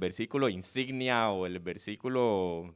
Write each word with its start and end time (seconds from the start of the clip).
versículo 0.00 0.48
insignia 0.48 1.30
o 1.30 1.46
el 1.46 1.60
versículo, 1.60 2.74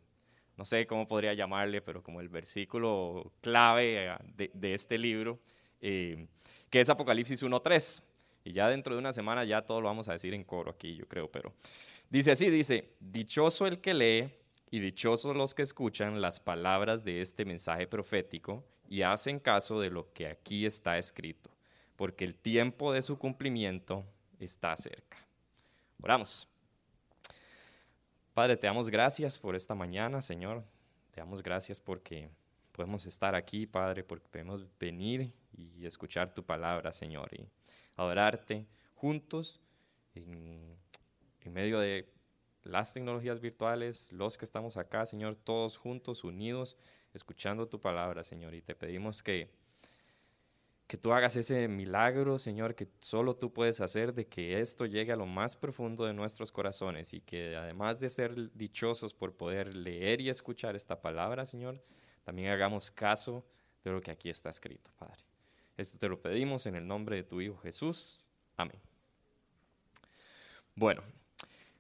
no 0.57 0.65
sé 0.65 0.87
cómo 0.87 1.09
podría 1.09 1.35
llamarle, 1.35 1.83
pero 1.83 2.03
como 2.03 2.21
el 2.21 2.29
versículo 2.29 3.33
clave 3.41 4.07
eh, 4.07 4.51
de, 4.53 4.75
este 4.75 4.99
libro, 4.99 5.41
eh, 5.81 6.29
que 6.71 6.81
es 6.81 6.89
Apocalipsis 6.89 7.43
1.3. 7.43 8.05
Y 8.45 8.53
ya 8.53 8.69
dentro 8.69 8.95
de 8.95 9.01
una 9.01 9.13
semana 9.13 9.43
ya 9.45 9.63
todo 9.63 9.81
lo 9.81 9.89
vamos 9.89 10.09
a 10.09 10.13
decir 10.13 10.35
en 10.35 10.45
coro 10.45 10.71
aquí, 10.71 10.95
yo 10.95 11.09
creo, 11.09 11.31
pero 11.31 11.55
dice 12.11 12.31
así, 12.31 12.51
dice, 12.51 12.93
dichoso 13.01 13.67
el 13.67 13.81
que 13.81 13.95
lee 13.95 14.31
y 14.71 14.81
dichosos 14.81 15.35
los 15.35 15.55
que 15.55 15.63
escuchan 15.63 16.21
las 16.21 16.41
palabras 16.41 17.05
de 17.05 17.23
este 17.23 17.47
mensaje 17.47 17.87
profético 17.87 18.63
y 18.87 19.01
hacen 19.01 19.41
caso 19.41 19.81
de 19.81 19.89
lo 19.89 20.13
que 20.13 20.27
aquí 20.27 20.67
está 20.67 20.99
escrito, 20.99 21.51
porque 21.97 22.25
el 22.25 22.37
tiempo 22.37 22.93
de 22.93 23.01
su 23.01 23.19
cumplimiento 23.19 24.05
está 24.39 24.77
cerca. 24.77 25.17
Oramos. 26.03 26.47
Padre, 28.35 28.57
te 28.57 28.67
damos 28.67 28.91
gracias 28.91 29.39
por 29.39 29.55
esta 29.55 29.77
mañana, 29.77 30.21
Señor. 30.21 30.65
Te 31.13 31.21
damos 31.21 31.41
gracias 31.41 31.79
porque 31.79 32.29
podemos 32.73 33.07
estar 33.07 33.37
aquí, 33.37 33.65
Padre, 33.65 34.03
porque 34.03 34.27
podemos 34.29 34.67
venir 34.77 35.33
y 35.53 35.87
escuchar 35.87 36.35
tu 36.35 36.45
palabra, 36.45 36.93
Señor, 36.93 37.31
y 37.33 37.49
adorarte 37.95 38.67
juntos 38.97 39.61
en, 40.17 40.77
medio 41.45 41.79
de 41.79 42.13
las 42.65 42.93
tecnologías 42.93 43.39
virtuales, 43.39 44.11
los 44.11 44.37
que 44.37 44.45
estamos 44.45 44.77
acá, 44.77 45.07
Señor, 45.07 45.37
todos 45.37 45.77
juntos, 45.77 46.25
unidos, 46.25 46.77
escuchando 47.13 47.69
tu 47.69 47.81
palabra, 47.81 48.25
Señor. 48.25 48.53
Y 48.55 48.63
te 48.63 48.75
pedimos 48.75 49.23
que, 49.23 49.49
que 50.87 50.99
tú 50.99 51.13
hagas 51.13 51.37
ese 51.37 51.67
milagro, 51.69 52.39
Señor, 52.39 52.75
que 52.75 52.89
solo 53.01 53.37
tú 53.37 53.53
puedes 53.53 53.81
hacer 53.81 54.13
de 54.13 54.27
que 54.27 54.61
esto 54.61 54.85
llegue 54.85 55.13
a 55.13 55.17
lo 55.17 55.27
más 55.27 55.57
profundo 55.57 56.05
de 56.05 56.13
nuestros 56.13 56.53
corazones 56.53 57.15
y 57.15 57.21
que 57.21 57.57
además 57.57 58.01
de 58.01 58.11
ser 58.11 58.53
dichosos 58.53 59.15
por 59.15 59.35
poder 59.35 59.75
leer 59.75 60.21
y 60.21 60.29
escuchar 60.29 60.77
esta 60.77 61.01
palabra, 61.01 61.47
Señor, 61.47 61.83
también 62.23 62.49
hagamos 62.49 62.91
caso 62.91 63.45
de 63.83 63.93
lo 63.93 64.01
que 64.01 64.11
aquí 64.11 64.29
está 64.29 64.51
escrito, 64.51 64.91
Padre. 64.99 65.25
Esto 65.77 65.99
te 65.99 66.09
lo 66.09 66.21
pedimos 66.21 66.67
en 66.67 66.77
el 66.77 66.87
nombre 66.87 67.17
de 67.17 67.25
tu 67.25 67.41
Hijo 67.41 67.57
Jesús. 67.59 68.29
Amén. 68.57 68.79
Bueno, 70.75 71.03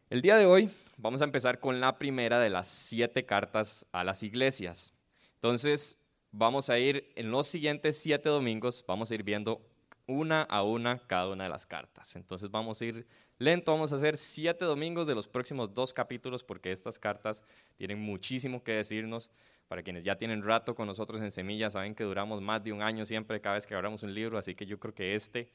el 0.08 0.22
día 0.22 0.36
de 0.36 0.46
hoy 0.46 0.70
vamos 0.96 1.20
a 1.20 1.24
empezar 1.24 1.60
con 1.60 1.80
la 1.80 1.98
primera 1.98 2.40
de 2.40 2.50
las 2.50 2.68
siete 2.68 3.26
cartas 3.26 3.86
a 3.92 4.02
las 4.02 4.22
iglesias. 4.22 4.94
Entonces, 5.34 5.98
vamos 6.36 6.68
a 6.68 6.78
ir 6.78 7.12
en 7.14 7.30
los 7.30 7.46
siguientes 7.46 7.96
siete 7.96 8.28
domingos, 8.28 8.84
vamos 8.86 9.10
a 9.10 9.14
ir 9.14 9.22
viendo 9.22 9.60
una 10.06 10.42
a 10.42 10.62
una 10.62 10.98
cada 10.98 11.28
una 11.30 11.44
de 11.44 11.50
las 11.50 11.64
cartas. 11.64 12.16
Entonces, 12.16 12.50
vamos 12.50 12.80
a 12.80 12.84
ir 12.84 13.06
lento, 13.38 13.72
vamos 13.72 13.92
a 13.92 13.96
hacer 13.96 14.16
siete 14.16 14.64
domingos 14.64 15.06
de 15.06 15.14
los 15.14 15.28
próximos 15.28 15.72
dos 15.72 15.92
capítulos 15.92 16.42
porque 16.42 16.72
estas 16.72 16.98
cartas 16.98 17.42
tienen 17.76 18.00
muchísimo 18.00 18.62
que 18.62 18.72
decirnos. 18.72 19.30
Para 19.68 19.82
quienes 19.82 20.04
ya 20.04 20.16
tienen 20.16 20.42
rato 20.42 20.74
con 20.74 20.86
nosotros 20.86 21.22
en 21.22 21.30
Semilla, 21.30 21.70
saben 21.70 21.94
que 21.94 22.04
duramos 22.04 22.42
más 22.42 22.62
de 22.62 22.72
un 22.72 22.82
año 22.82 23.06
siempre 23.06 23.40
cada 23.40 23.54
vez 23.54 23.66
que 23.66 23.74
abramos 23.74 24.02
un 24.02 24.12
libro, 24.12 24.36
así 24.36 24.54
que 24.54 24.66
yo 24.66 24.78
creo 24.78 24.94
que 24.94 25.14
este 25.14 25.48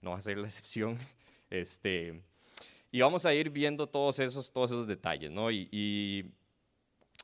no 0.00 0.10
va 0.10 0.18
a 0.18 0.20
ser 0.20 0.38
la 0.38 0.46
excepción. 0.48 0.98
Este, 1.48 2.20
y 2.90 3.00
vamos 3.00 3.24
a 3.24 3.34
ir 3.34 3.50
viendo 3.50 3.86
todos 3.86 4.18
esos, 4.18 4.52
todos 4.52 4.72
esos 4.72 4.86
detalles, 4.86 5.30
¿no? 5.30 5.50
Y, 5.50 6.30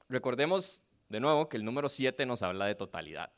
recordemos 0.09 0.83
de 1.09 1.21
nuevo 1.21 1.49
que 1.49 1.57
el 1.57 1.65
número 1.65 1.89
7 1.89 2.27
nos 2.27 2.43
habla 2.43 2.67
de 2.67 2.75
totalidad. 2.75 3.33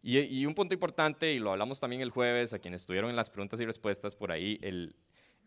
Y, 0.00 0.46
un 0.46 0.54
punto 0.54 0.74
importante, 0.74 1.32
y 1.32 1.40
lo 1.40 1.50
hablamos 1.50 1.80
también 1.80 2.02
el 2.02 2.10
jueves, 2.10 2.52
a 2.52 2.60
quienes 2.60 2.82
estuvieron 2.82 3.10
en 3.10 3.16
las 3.16 3.30
preguntas 3.30 3.60
y 3.60 3.66
respuestas 3.66 4.14
por 4.14 4.30
ahí, 4.30 4.58
el, 4.62 4.94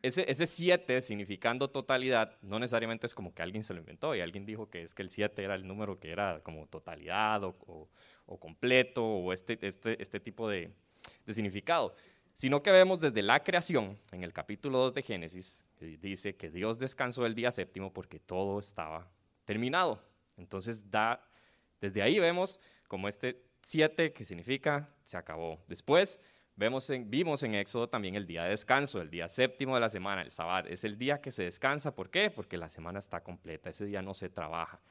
ese 0.02 0.46
7 0.46 1.00
significando 1.00 1.70
totalidad 1.70 2.38
no 2.42 2.60
necesariamente 2.60 3.06
es 3.06 3.14
como 3.14 3.34
que 3.34 3.44
alguien 3.44 3.64
se 3.64 3.74
lo 3.74 3.80
inventó 3.80 4.14
y 4.14 4.20
alguien 4.20 4.46
dijo 4.46 4.70
que 4.70 4.84
es 4.84 4.94
que 4.94 5.04
el 5.04 5.10
7 5.10 5.44
era 5.44 5.56
el 5.56 5.66
número 5.66 6.00
que 6.00 6.12
era 6.12 6.42
como 6.42 6.68
totalidad 6.68 7.44
o, 7.44 7.90
completo 8.40 9.04
o 9.04 9.34
este, 9.34 9.58
este, 9.62 10.02
este 10.02 10.20
tipo 10.20 10.50
de, 10.50 10.72
de 11.26 11.34
significado, 11.34 11.96
sino 12.34 12.62
que 12.62 12.72
vemos 12.72 13.00
desde 13.00 13.22
la 13.22 13.44
creación, 13.44 13.98
en 14.12 14.24
el 14.24 14.34
capítulo 14.34 14.80
2 14.80 14.94
de 14.96 15.02
Génesis, 15.02 15.66
dice 15.80 16.36
que 16.36 16.50
Dios 16.50 16.80
descansó 16.80 17.26
el 17.26 17.36
día 17.36 17.52
séptimo 17.52 17.94
porque 17.94 18.20
todo 18.20 18.60
estaba 18.60 19.10
terminado. 19.46 20.02
Entonces, 20.38 20.90
da, 20.90 21.24
desde 21.82 22.02
ahí 22.02 22.20
vemos 22.20 22.60
como 22.88 23.08
este 23.08 23.44
7, 23.64 24.14
que 24.14 24.24
significa 24.24 24.90
se 25.04 25.18
acabó. 25.18 25.64
Después, 25.68 26.22
vemos 26.56 26.90
en, 26.90 27.10
vimos 27.10 27.44
en 27.44 27.56
Éxodo 27.56 27.90
también 27.90 28.16
el 28.16 28.26
día 28.26 28.44
de 28.44 28.52
descanso, 28.52 29.02
el 29.02 29.10
día 29.10 29.28
séptimo 29.28 29.76
de 29.76 29.82
la 29.82 29.90
semana, 29.90 30.22
el 30.22 30.32
sábado. 30.32 30.68
Es 30.70 30.84
el 30.84 30.98
día 30.98 31.22
que 31.22 31.32
se 31.32 31.44
descansa. 31.44 31.94
¿Por 31.94 32.10
qué? 32.10 32.30
Porque 32.30 32.58
la 32.58 32.70
semana 32.70 33.00
está 33.00 33.22
completa, 33.22 33.70
ese 33.70 33.86
día 33.86 34.02
no 34.02 34.14
se 34.14 34.30
trabaja. 34.30 34.82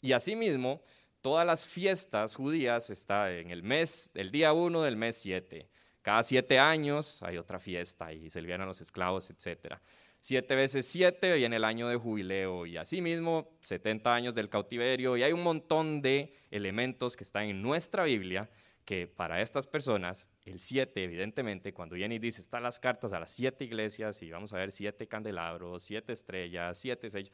Y 0.00 0.12
asimismo, 0.12 0.82
todas 1.20 1.46
las 1.46 1.66
fiestas 1.66 2.34
judías 2.34 2.90
están 2.90 3.32
en 3.32 3.50
el 3.50 3.62
mes, 3.62 4.12
el 4.14 4.30
día 4.30 4.52
1 4.52 4.82
del 4.82 4.96
mes 4.96 5.16
7. 5.16 5.68
Cada 6.02 6.22
siete 6.22 6.58
años 6.58 7.22
hay 7.22 7.36
otra 7.36 7.58
fiesta 7.58 8.12
y 8.12 8.30
se 8.30 8.38
a 8.38 8.58
los 8.58 8.80
esclavos, 8.80 9.30
etcétera. 9.30 9.82
Siete 10.20 10.56
veces 10.56 10.86
siete 10.86 11.34
viene 11.34 11.56
el 11.56 11.64
año 11.64 11.88
de 11.88 11.96
jubileo 11.96 12.66
y 12.66 12.76
asimismo 12.76 13.56
70 13.60 14.12
años 14.12 14.34
del 14.34 14.48
cautiverio 14.48 15.16
y 15.16 15.22
hay 15.22 15.32
un 15.32 15.42
montón 15.42 16.02
de 16.02 16.34
elementos 16.50 17.16
que 17.16 17.24
están 17.24 17.44
en 17.44 17.62
nuestra 17.62 18.04
Biblia 18.04 18.50
que 18.84 19.06
para 19.06 19.42
estas 19.42 19.66
personas, 19.66 20.30
el 20.44 20.58
siete, 20.58 21.04
evidentemente, 21.04 21.74
cuando 21.74 21.94
viene 21.94 22.14
y 22.14 22.18
dice, 22.18 22.40
están 22.40 22.62
las 22.62 22.80
cartas 22.80 23.12
a 23.12 23.20
las 23.20 23.30
siete 23.30 23.64
iglesias 23.64 24.22
y 24.22 24.30
vamos 24.30 24.54
a 24.54 24.56
ver 24.56 24.72
siete 24.72 25.06
candelabros, 25.06 25.82
siete 25.82 26.14
estrellas, 26.14 26.78
siete 26.78 27.10
sellos, 27.10 27.30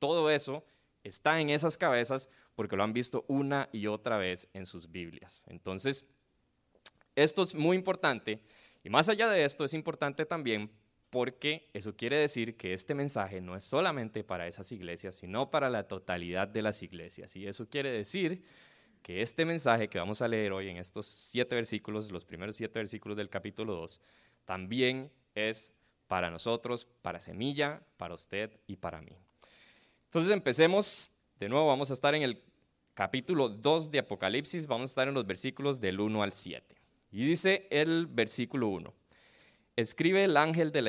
todo 0.00 0.28
eso 0.30 0.66
está 1.04 1.40
en 1.40 1.50
esas 1.50 1.78
cabezas 1.78 2.28
porque 2.56 2.76
lo 2.76 2.82
han 2.82 2.92
visto 2.92 3.24
una 3.28 3.68
y 3.72 3.86
otra 3.86 4.18
vez 4.18 4.48
en 4.52 4.66
sus 4.66 4.90
Biblias. 4.90 5.44
Entonces, 5.48 6.04
esto 7.14 7.42
es 7.42 7.54
muy 7.54 7.76
importante 7.76 8.40
y 8.82 8.90
más 8.90 9.08
allá 9.08 9.30
de 9.30 9.44
esto 9.44 9.64
es 9.64 9.74
importante 9.74 10.26
también 10.26 10.72
porque 11.10 11.68
eso 11.72 11.96
quiere 11.96 12.16
decir 12.16 12.56
que 12.56 12.72
este 12.72 12.94
mensaje 12.94 13.40
no 13.40 13.56
es 13.56 13.64
solamente 13.64 14.24
para 14.24 14.46
esas 14.46 14.70
iglesias, 14.72 15.16
sino 15.16 15.50
para 15.50 15.70
la 15.70 15.86
totalidad 15.86 16.48
de 16.48 16.62
las 16.62 16.82
iglesias. 16.82 17.36
Y 17.36 17.46
eso 17.46 17.68
quiere 17.68 17.90
decir 17.90 18.42
que 19.02 19.22
este 19.22 19.44
mensaje 19.44 19.88
que 19.88 19.98
vamos 19.98 20.20
a 20.20 20.28
leer 20.28 20.52
hoy 20.52 20.68
en 20.68 20.78
estos 20.78 21.06
siete 21.06 21.54
versículos, 21.54 22.10
los 22.10 22.24
primeros 22.24 22.56
siete 22.56 22.78
versículos 22.80 23.16
del 23.16 23.28
capítulo 23.28 23.74
2, 23.74 24.00
también 24.44 25.12
es 25.34 25.72
para 26.08 26.30
nosotros, 26.30 26.86
para 27.02 27.20
Semilla, 27.20 27.82
para 27.96 28.14
usted 28.14 28.58
y 28.66 28.76
para 28.76 29.00
mí. 29.00 29.16
Entonces 30.06 30.30
empecemos, 30.32 31.12
de 31.38 31.48
nuevo 31.48 31.66
vamos 31.68 31.90
a 31.90 31.94
estar 31.94 32.14
en 32.14 32.22
el 32.22 32.42
capítulo 32.94 33.48
2 33.48 33.90
de 33.90 34.00
Apocalipsis, 34.00 34.66
vamos 34.66 34.90
a 34.90 34.92
estar 34.92 35.08
en 35.08 35.14
los 35.14 35.26
versículos 35.26 35.80
del 35.80 36.00
1 36.00 36.22
al 36.22 36.32
7. 36.32 36.74
Y 37.12 37.26
dice 37.26 37.68
el 37.70 38.06
versículo 38.06 38.68
1 38.68 39.05
escribe, 39.76 40.24
al 40.24 40.36
ángel 40.36 40.72
de 40.72 40.82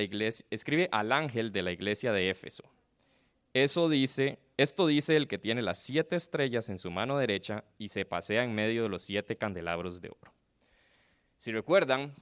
la 1.62 1.72
iglesia 1.72 2.12
de 2.12 2.30
Éfeso. 2.30 2.64
Eso 3.54 3.90
dice, 3.90 4.40
esto 4.58 4.88
dice 4.88 5.16
el 5.16 5.28
que 5.28 5.38
tiene 5.38 5.62
las 5.62 5.80
siete 5.80 6.16
estrellas 6.16 6.70
en 6.70 6.78
su 6.78 6.92
mano 6.92 7.18
derecha 7.18 7.64
y 7.78 7.90
se 7.90 8.06
pasea 8.06 8.44
en 8.44 8.54
medio 8.54 8.84
de 8.84 8.90
los 8.90 9.02
siete 9.02 9.38
candelabros 9.38 10.02
de 10.02 10.10
oro. 10.10 10.34
Si 11.38 11.52
recuerdan, 11.52 12.14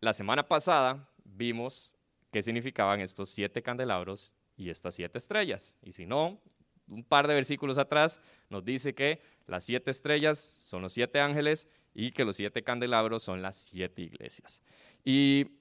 la 0.00 0.12
semana 0.12 0.48
pasada 0.48 1.08
vimos 1.24 1.96
qué 2.30 2.42
significaban 2.42 3.00
estos 3.00 3.30
siete 3.30 3.62
candelabros 3.62 4.34
y 4.56 4.70
estas 4.70 4.94
siete 4.94 5.18
estrellas. 5.18 5.76
Y 5.82 5.92
si 5.92 6.06
no, 6.06 6.40
un 6.88 7.04
par 7.04 7.26
de 7.26 7.34
versículos 7.34 7.78
atrás 7.78 8.20
nos 8.48 8.64
dice 8.64 8.94
que 8.94 9.20
las 9.46 9.64
siete 9.64 9.90
estrellas 9.90 10.38
son 10.38 10.82
los 10.82 10.92
siete 10.92 11.20
ángeles 11.20 11.68
y 11.94 12.12
que 12.12 12.24
los 12.24 12.36
siete 12.36 12.62
candelabros 12.62 13.22
son 13.22 13.42
las 13.42 13.56
siete 13.56 14.02
iglesias. 14.02 14.62
Y 15.04 15.59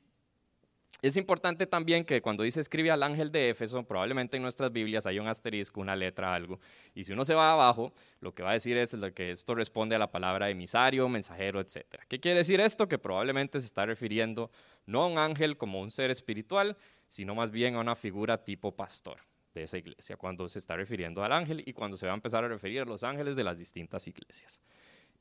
es 1.01 1.15
importante 1.15 1.65
también 1.65 2.03
que 2.03 2.21
cuando 2.21 2.43
dice 2.43 2.59
escribe 2.59 2.91
al 2.91 3.03
ángel 3.03 3.31
de 3.31 3.49
Éfeso, 3.49 3.83
probablemente 3.83 4.35
en 4.35 4.43
nuestras 4.43 4.71
Biblias 4.71 5.05
hay 5.05 5.17
un 5.17 5.27
asterisco, 5.27 5.79
una 5.79 5.95
letra, 5.95 6.33
algo. 6.33 6.59
Y 6.93 7.05
si 7.05 7.13
uno 7.13 7.23
se 7.23 7.33
va 7.33 7.53
abajo, 7.53 7.93
lo 8.19 8.33
que 8.33 8.43
va 8.43 8.49
a 8.49 8.53
decir 8.53 8.75
es 8.75 8.95
que 9.15 9.31
esto 9.31 9.55
responde 9.55 9.95
a 9.95 9.99
la 9.99 10.11
palabra 10.11 10.49
emisario, 10.49 11.07
mensajero, 11.07 11.61
etc. 11.61 11.85
¿Qué 12.09 12.19
quiere 12.19 12.39
decir 12.39 12.59
esto? 12.59 12.87
Que 12.87 12.97
probablemente 12.97 13.61
se 13.61 13.65
está 13.65 13.85
refiriendo 13.85 14.51
no 14.85 15.03
a 15.03 15.07
un 15.07 15.17
ángel 15.17 15.57
como 15.57 15.79
un 15.79 15.89
ser 15.89 16.11
espiritual, 16.11 16.75
sino 17.07 17.33
más 17.33 17.49
bien 17.51 17.75
a 17.75 17.79
una 17.79 17.95
figura 17.95 18.43
tipo 18.43 18.75
pastor 18.75 19.19
de 19.53 19.63
esa 19.63 19.77
iglesia, 19.77 20.17
cuando 20.17 20.47
se 20.49 20.59
está 20.59 20.75
refiriendo 20.75 21.23
al 21.23 21.31
ángel 21.31 21.63
y 21.65 21.73
cuando 21.73 21.95
se 21.97 22.05
va 22.05 22.11
a 22.11 22.15
empezar 22.15 22.43
a 22.43 22.49
referir 22.49 22.81
a 22.81 22.85
los 22.85 23.03
ángeles 23.03 23.35
de 23.35 23.43
las 23.43 23.57
distintas 23.57 24.05
iglesias. 24.07 24.61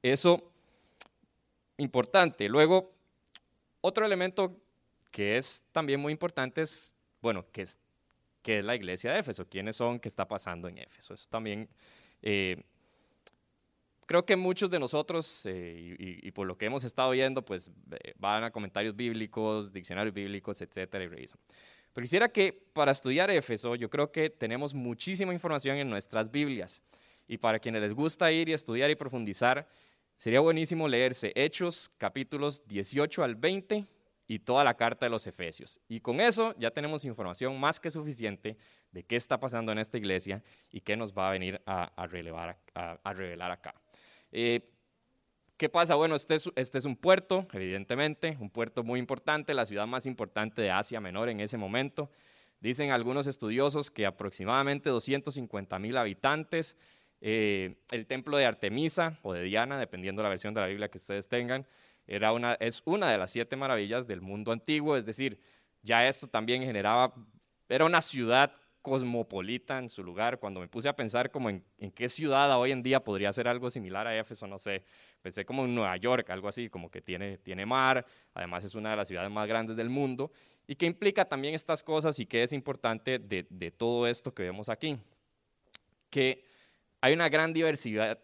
Eso, 0.03 0.51
importante. 1.77 2.49
Luego, 2.49 2.93
otro 3.81 4.05
elemento 4.05 4.61
que 5.11 5.37
es 5.37 5.65
también 5.73 6.01
muy 6.01 6.13
importante 6.13 6.63
es, 6.63 6.97
bueno, 7.21 7.47
¿qué 7.53 7.63
es, 7.63 7.79
qué 8.43 8.59
es 8.59 8.65
la 8.65 8.75
iglesia 8.75 9.13
de 9.13 9.21
Éfeso? 9.21 9.49
¿Quiénes 9.49 9.77
son? 9.77 9.99
¿Qué 9.99 10.09
está 10.09 10.27
pasando 10.27 10.69
en 10.69 10.79
Éfeso? 10.79 11.15
Eso 11.15 11.29
también, 11.29 11.69
eh, 12.23 12.63
creo 14.07 14.25
que 14.25 14.37
muchos 14.37 14.71
de 14.71 14.79
nosotros, 14.79 15.45
eh, 15.47 15.97
y, 15.99 16.31
por 16.33 16.47
lo 16.47 16.57
que 16.57 16.67
hemos 16.67 16.85
estado 16.85 17.11
viendo, 17.11 17.45
pues 17.45 17.71
eh, 17.91 18.15
van 18.19 18.45
a 18.45 18.51
comentarios 18.51 18.95
bíblicos, 18.95 19.73
diccionarios 19.73 20.15
bíblicos, 20.15 20.61
etcétera, 20.61 21.05
y 21.05 21.09
revisan. 21.09 21.41
Pero 21.93 22.05
quisiera 22.05 22.29
que 22.29 22.53
para 22.73 22.93
estudiar 22.93 23.31
Éfeso, 23.31 23.75
yo 23.75 23.91
creo 23.91 24.13
que 24.13 24.31
tenemos 24.31 24.73
muchísima 24.75 25.33
información 25.33 25.79
en 25.79 25.91
nuestras 25.91 26.31
Biblias. 26.31 26.83
Y 27.27 27.39
para 27.39 27.59
quienes 27.59 27.83
les 27.83 27.93
gusta 27.93 28.31
ir 28.33 28.49
y 28.49 28.53
estudiar 28.53 28.91
y 28.91 28.95
profundizar, 28.95 29.69
sería 30.17 30.41
buenísimo 30.41 30.89
leerse 30.89 31.33
Hechos 31.35 31.91
capítulos 31.99 32.67
18 32.67 33.25
al 33.25 33.35
20 33.35 33.85
y 34.31 34.41
toda 34.41 34.63
la 34.63 34.75
carta 34.75 35.07
de 35.07 35.11
los 35.11 35.27
Efesios. 35.27 35.81
Y 35.89 36.01
con 36.01 36.21
eso 36.21 36.55
ya 36.59 36.71
tenemos 36.71 37.07
información 37.07 37.59
más 37.59 37.81
que 37.81 37.91
suficiente 37.91 38.59
de 38.93 39.03
qué 39.03 39.17
está 39.17 39.41
pasando 39.41 39.73
en 39.73 39.79
esta 39.79 39.97
iglesia 39.97 40.43
y 40.71 40.83
qué 40.83 40.97
nos 40.97 41.15
va 41.15 41.29
a 41.29 41.33
venir 41.33 41.61
a, 41.65 41.91
a, 41.97 42.07
revelar 42.07 43.51
acá. 43.51 43.75
Eh, 44.31 44.71
¿Qué 45.57 45.71
pasa? 45.71 45.95
Bueno, 45.97 46.15
este 46.15 46.35
es, 46.35 46.49
este 46.55 46.79
es, 46.79 46.85
un 46.85 46.95
puerto, 46.95 47.49
evidentemente, 47.53 48.37
un 48.39 48.51
puerto 48.51 48.85
muy 48.85 49.01
importante, 49.01 49.55
la 49.55 49.67
ciudad 49.67 49.87
más 49.87 50.07
importante 50.07 50.63
de 50.63 50.71
Asia 50.71 51.01
Menor 51.01 51.31
en 51.31 51.41
ese 51.41 51.57
momento. 51.57 52.11
Dicen 52.61 52.91
algunos 52.91 53.27
estudiosos 53.27 53.91
que 53.91 54.05
aproximadamente 54.05 54.91
250 54.91 55.79
mil 55.79 55.97
habitantes. 55.97 56.77
Eh, 57.21 57.83
el 57.91 58.07
templo 58.07 58.37
de 58.37 58.47
Artemisa 58.47 59.19
o 59.23 59.33
de 59.33 59.43
Diana, 59.43 59.79
dependiendo 59.79 60.21
de 60.21 60.25
la 60.25 60.31
versión 60.31 60.55
de 60.55 60.61
la 60.61 60.67
Biblia 60.69 60.89
que 60.89 60.99
ustedes 60.99 61.29
tengan, 61.29 61.67
era 62.09 62.33
una, 62.33 62.55
es 62.55 62.83
una 62.87 63.11
de 63.11 63.19
las 63.19 63.31
siete 63.31 63.55
maravillas 63.55 64.07
del 64.07 64.23
mundo 64.23 64.51
antiguo, 64.51 64.97
es 64.97 65.05
decir, 65.05 65.39
ya 65.83 66.09
esto 66.09 66.27
también 66.27 66.63
generaba, 66.63 67.15
era 67.69 67.85
una 67.85 68.01
ciudad 68.01 68.51
cosmopolita 68.81 69.79
en 69.79 69.91
su 69.91 70.03
lugar. 70.03 70.41
Cuando 70.41 70.61
me 70.61 70.69
puse 70.69 70.89
a 70.89 70.97
pensar 70.97 71.31
como 71.31 71.51
en, 71.51 71.63
qué 71.95 72.09
ciudad 72.09 72.59
hoy 72.59 72.73
en 72.73 72.83
día 72.83 73.05
podría 73.05 73.31
ser 73.33 73.47
algo 73.47 73.69
similar 73.69 74.07
a 74.07 74.19
Éfeso, 74.19 74.47
no 74.47 74.59
sé, 74.59 74.85
Pensé 75.21 75.45
como 75.45 75.65
en 75.65 75.75
Nueva 75.75 75.97
York, 75.97 76.31
algo 76.31 76.47
así, 76.47 76.71
como 76.71 76.89
que 76.89 77.03
tiene, 77.03 77.39
tiene 77.39 77.67
mar, 77.67 78.07
además 78.35 78.65
es 78.65 78.77
una 78.77 78.91
de 78.91 78.97
las 78.97 79.09
ciudades 79.09 79.31
más 79.31 79.49
grandes 79.49 79.77
del 79.77 79.91
mundo, 79.91 80.31
y 80.65 80.77
que 80.77 80.87
implica 80.87 81.25
también 81.25 81.55
estas 81.55 81.83
cosas 81.83 82.21
y 82.21 82.27
que 82.27 82.45
es 82.45 82.53
importante 82.53 83.19
de, 83.19 83.45
de 83.51 83.71
todo 83.73 84.07
esto 84.07 84.33
que 84.33 84.45
vemos 84.45 84.69
aquí. 84.69 84.97
Que 86.09 86.45
hay 87.01 87.15
una 87.15 87.29
gran 87.29 87.53
diversidad 87.53 88.21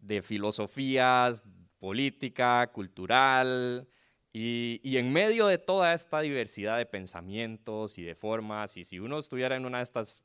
de 0.00 0.20
filosofías, 0.20 1.44
política, 1.80 2.70
cultural, 2.72 3.88
y, 4.32 4.80
y, 4.84 4.98
en 4.98 5.12
medio 5.12 5.48
de 5.48 5.58
toda 5.58 5.92
esta 5.92 6.20
diversidad 6.20 6.78
de 6.78 6.86
pensamientos 6.86 7.98
y 7.98 8.04
de 8.04 8.14
formas, 8.14 8.76
y 8.76 8.84
si 8.84 9.00
uno 9.00 9.18
estuviera 9.18 9.56
en 9.56 9.66
una 9.66 9.78
de 9.78 9.84
estas 9.84 10.22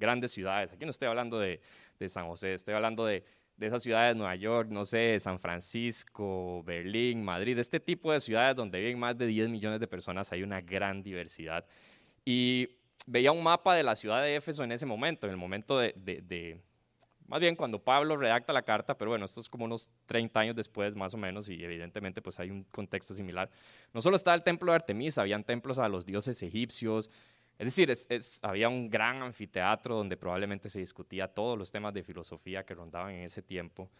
grandes 0.00 0.32
ciudades, 0.32 0.72
aquí 0.72 0.84
no 0.84 0.90
estoy 0.90 1.06
hablando 1.06 1.38
de, 1.38 1.60
de 2.00 2.08
San 2.08 2.26
José, 2.26 2.54
estoy 2.54 2.74
hablando 2.74 3.06
de 3.06 3.24
de 3.58 3.66
esas 3.66 3.82
ciudades, 3.82 4.16
Nueva 4.16 4.36
York, 4.36 4.70
no 4.70 4.84
sé, 4.84 5.18
San 5.18 5.40
Francisco, 5.40 6.62
Berlín, 6.62 7.24
Madrid, 7.24 7.58
este 7.58 7.80
tipo 7.80 8.12
de 8.12 8.20
ciudades 8.20 8.54
donde 8.54 8.78
viven 8.78 9.00
más 9.00 9.18
de 9.18 9.26
10 9.26 9.48
millones 9.48 9.80
de 9.80 9.88
personas, 9.88 10.32
hay 10.32 10.44
una 10.44 10.60
gran 10.60 11.02
diversidad. 11.02 11.66
Y 12.24 12.68
veía 13.06 13.32
un 13.32 13.42
mapa 13.42 13.74
de 13.74 13.82
la 13.82 13.96
ciudad 13.96 14.22
de 14.22 14.36
Éfeso 14.36 14.62
en 14.62 14.70
ese 14.70 14.86
momento, 14.86 15.26
en 15.26 15.32
el 15.32 15.36
momento 15.36 15.76
de, 15.76 15.92
de, 15.96 16.60
más 17.28 17.40
bien 17.40 17.54
cuando 17.54 17.78
Pablo 17.78 18.16
redacta 18.16 18.52
la 18.52 18.62
carta, 18.62 18.96
pero 18.96 19.10
bueno, 19.10 19.26
esto 19.26 19.40
es 19.40 19.48
como 19.48 19.66
unos 19.66 19.90
30 20.06 20.40
años 20.40 20.56
después 20.56 20.96
más 20.96 21.14
o 21.14 21.18
menos 21.18 21.48
y 21.48 21.62
evidentemente 21.62 22.20
pues 22.22 22.40
hay 22.40 22.50
un 22.50 22.64
contexto 22.64 23.14
similar. 23.14 23.50
No 23.92 24.00
solo 24.00 24.16
estaba 24.16 24.34
el 24.34 24.42
templo 24.42 24.72
de 24.72 24.76
Artemisa, 24.76 25.20
habían 25.20 25.44
templos 25.44 25.78
a 25.78 25.88
los 25.88 26.06
dioses 26.06 26.42
egipcios, 26.42 27.10
es 27.58 27.76
decir, 27.76 27.92
había 28.42 28.68
un 28.68 28.88
gran 28.88 29.22
anfiteatro 29.22 29.96
donde 29.96 30.16
probablemente 30.16 30.70
se 30.70 30.78
discutía 30.78 31.28
todos 31.28 31.58
los 31.58 31.70
temas 31.70 31.92
de 31.92 32.02
filosofía 32.02 32.64
que 32.64 32.74
rondaban 32.74 33.12
en 33.12 33.24
ese 33.24 33.42
tiempo. 33.42 33.90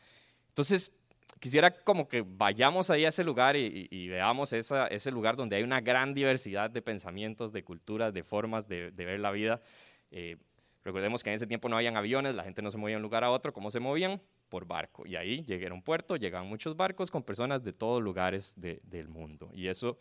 Entonces, 0.49 0.93
quisiera 1.41 1.73
como 1.73 2.09
que 2.09 2.25
vayamos 2.27 2.89
ahí 2.91 3.05
a 3.05 3.09
ese 3.09 3.25
lugar 3.25 3.57
y, 3.57 4.09
veamos 4.09 4.53
ese 4.53 5.11
lugar 5.11 5.37
donde 5.37 5.57
hay 5.57 5.65
una 5.65 5.81
gran 5.81 6.15
diversidad 6.15 6.71
de 6.71 6.83
pensamientos, 6.83 7.53
de 7.53 7.65
culturas, 7.65 8.15
de 8.15 8.23
formas 8.23 8.69
de, 8.69 8.91
ver 8.91 9.21
la 9.21 9.33
vida. 9.33 9.61
Eh, 10.13 10.37
recordemos 10.88 11.23
que 11.23 11.31
en 11.31 11.37
ese 11.37 11.46
tiempo 11.46 11.69
no 11.69 11.76
habían 11.76 11.96
aviones, 11.96 12.35
la 12.35 12.43
gente 12.43 12.62
no 12.62 12.70
se 12.70 12.79
movía 12.79 12.94
de 12.94 12.96
un 12.96 13.02
lugar 13.02 13.23
a 13.23 13.31
otro. 13.31 13.52
¿Cómo 13.52 13.70
se 13.70 13.79
movían? 13.79 14.20
Por 14.49 14.67
barco. 14.67 15.06
Y 15.06 15.17
ahí 15.17 15.44
llegué 15.44 15.69
a 15.69 15.75
un 15.75 15.82
puerto, 15.82 16.17
llegaban 16.17 16.49
muchos 16.49 16.76
barcos 16.76 17.11
con 17.11 17.23
personas 17.23 17.62
de 17.62 17.73
todos 17.73 18.02
lugares 18.02 18.55
del 18.56 19.08
mundo. 19.08 19.50
Y 19.52 19.69
eso, 19.69 19.99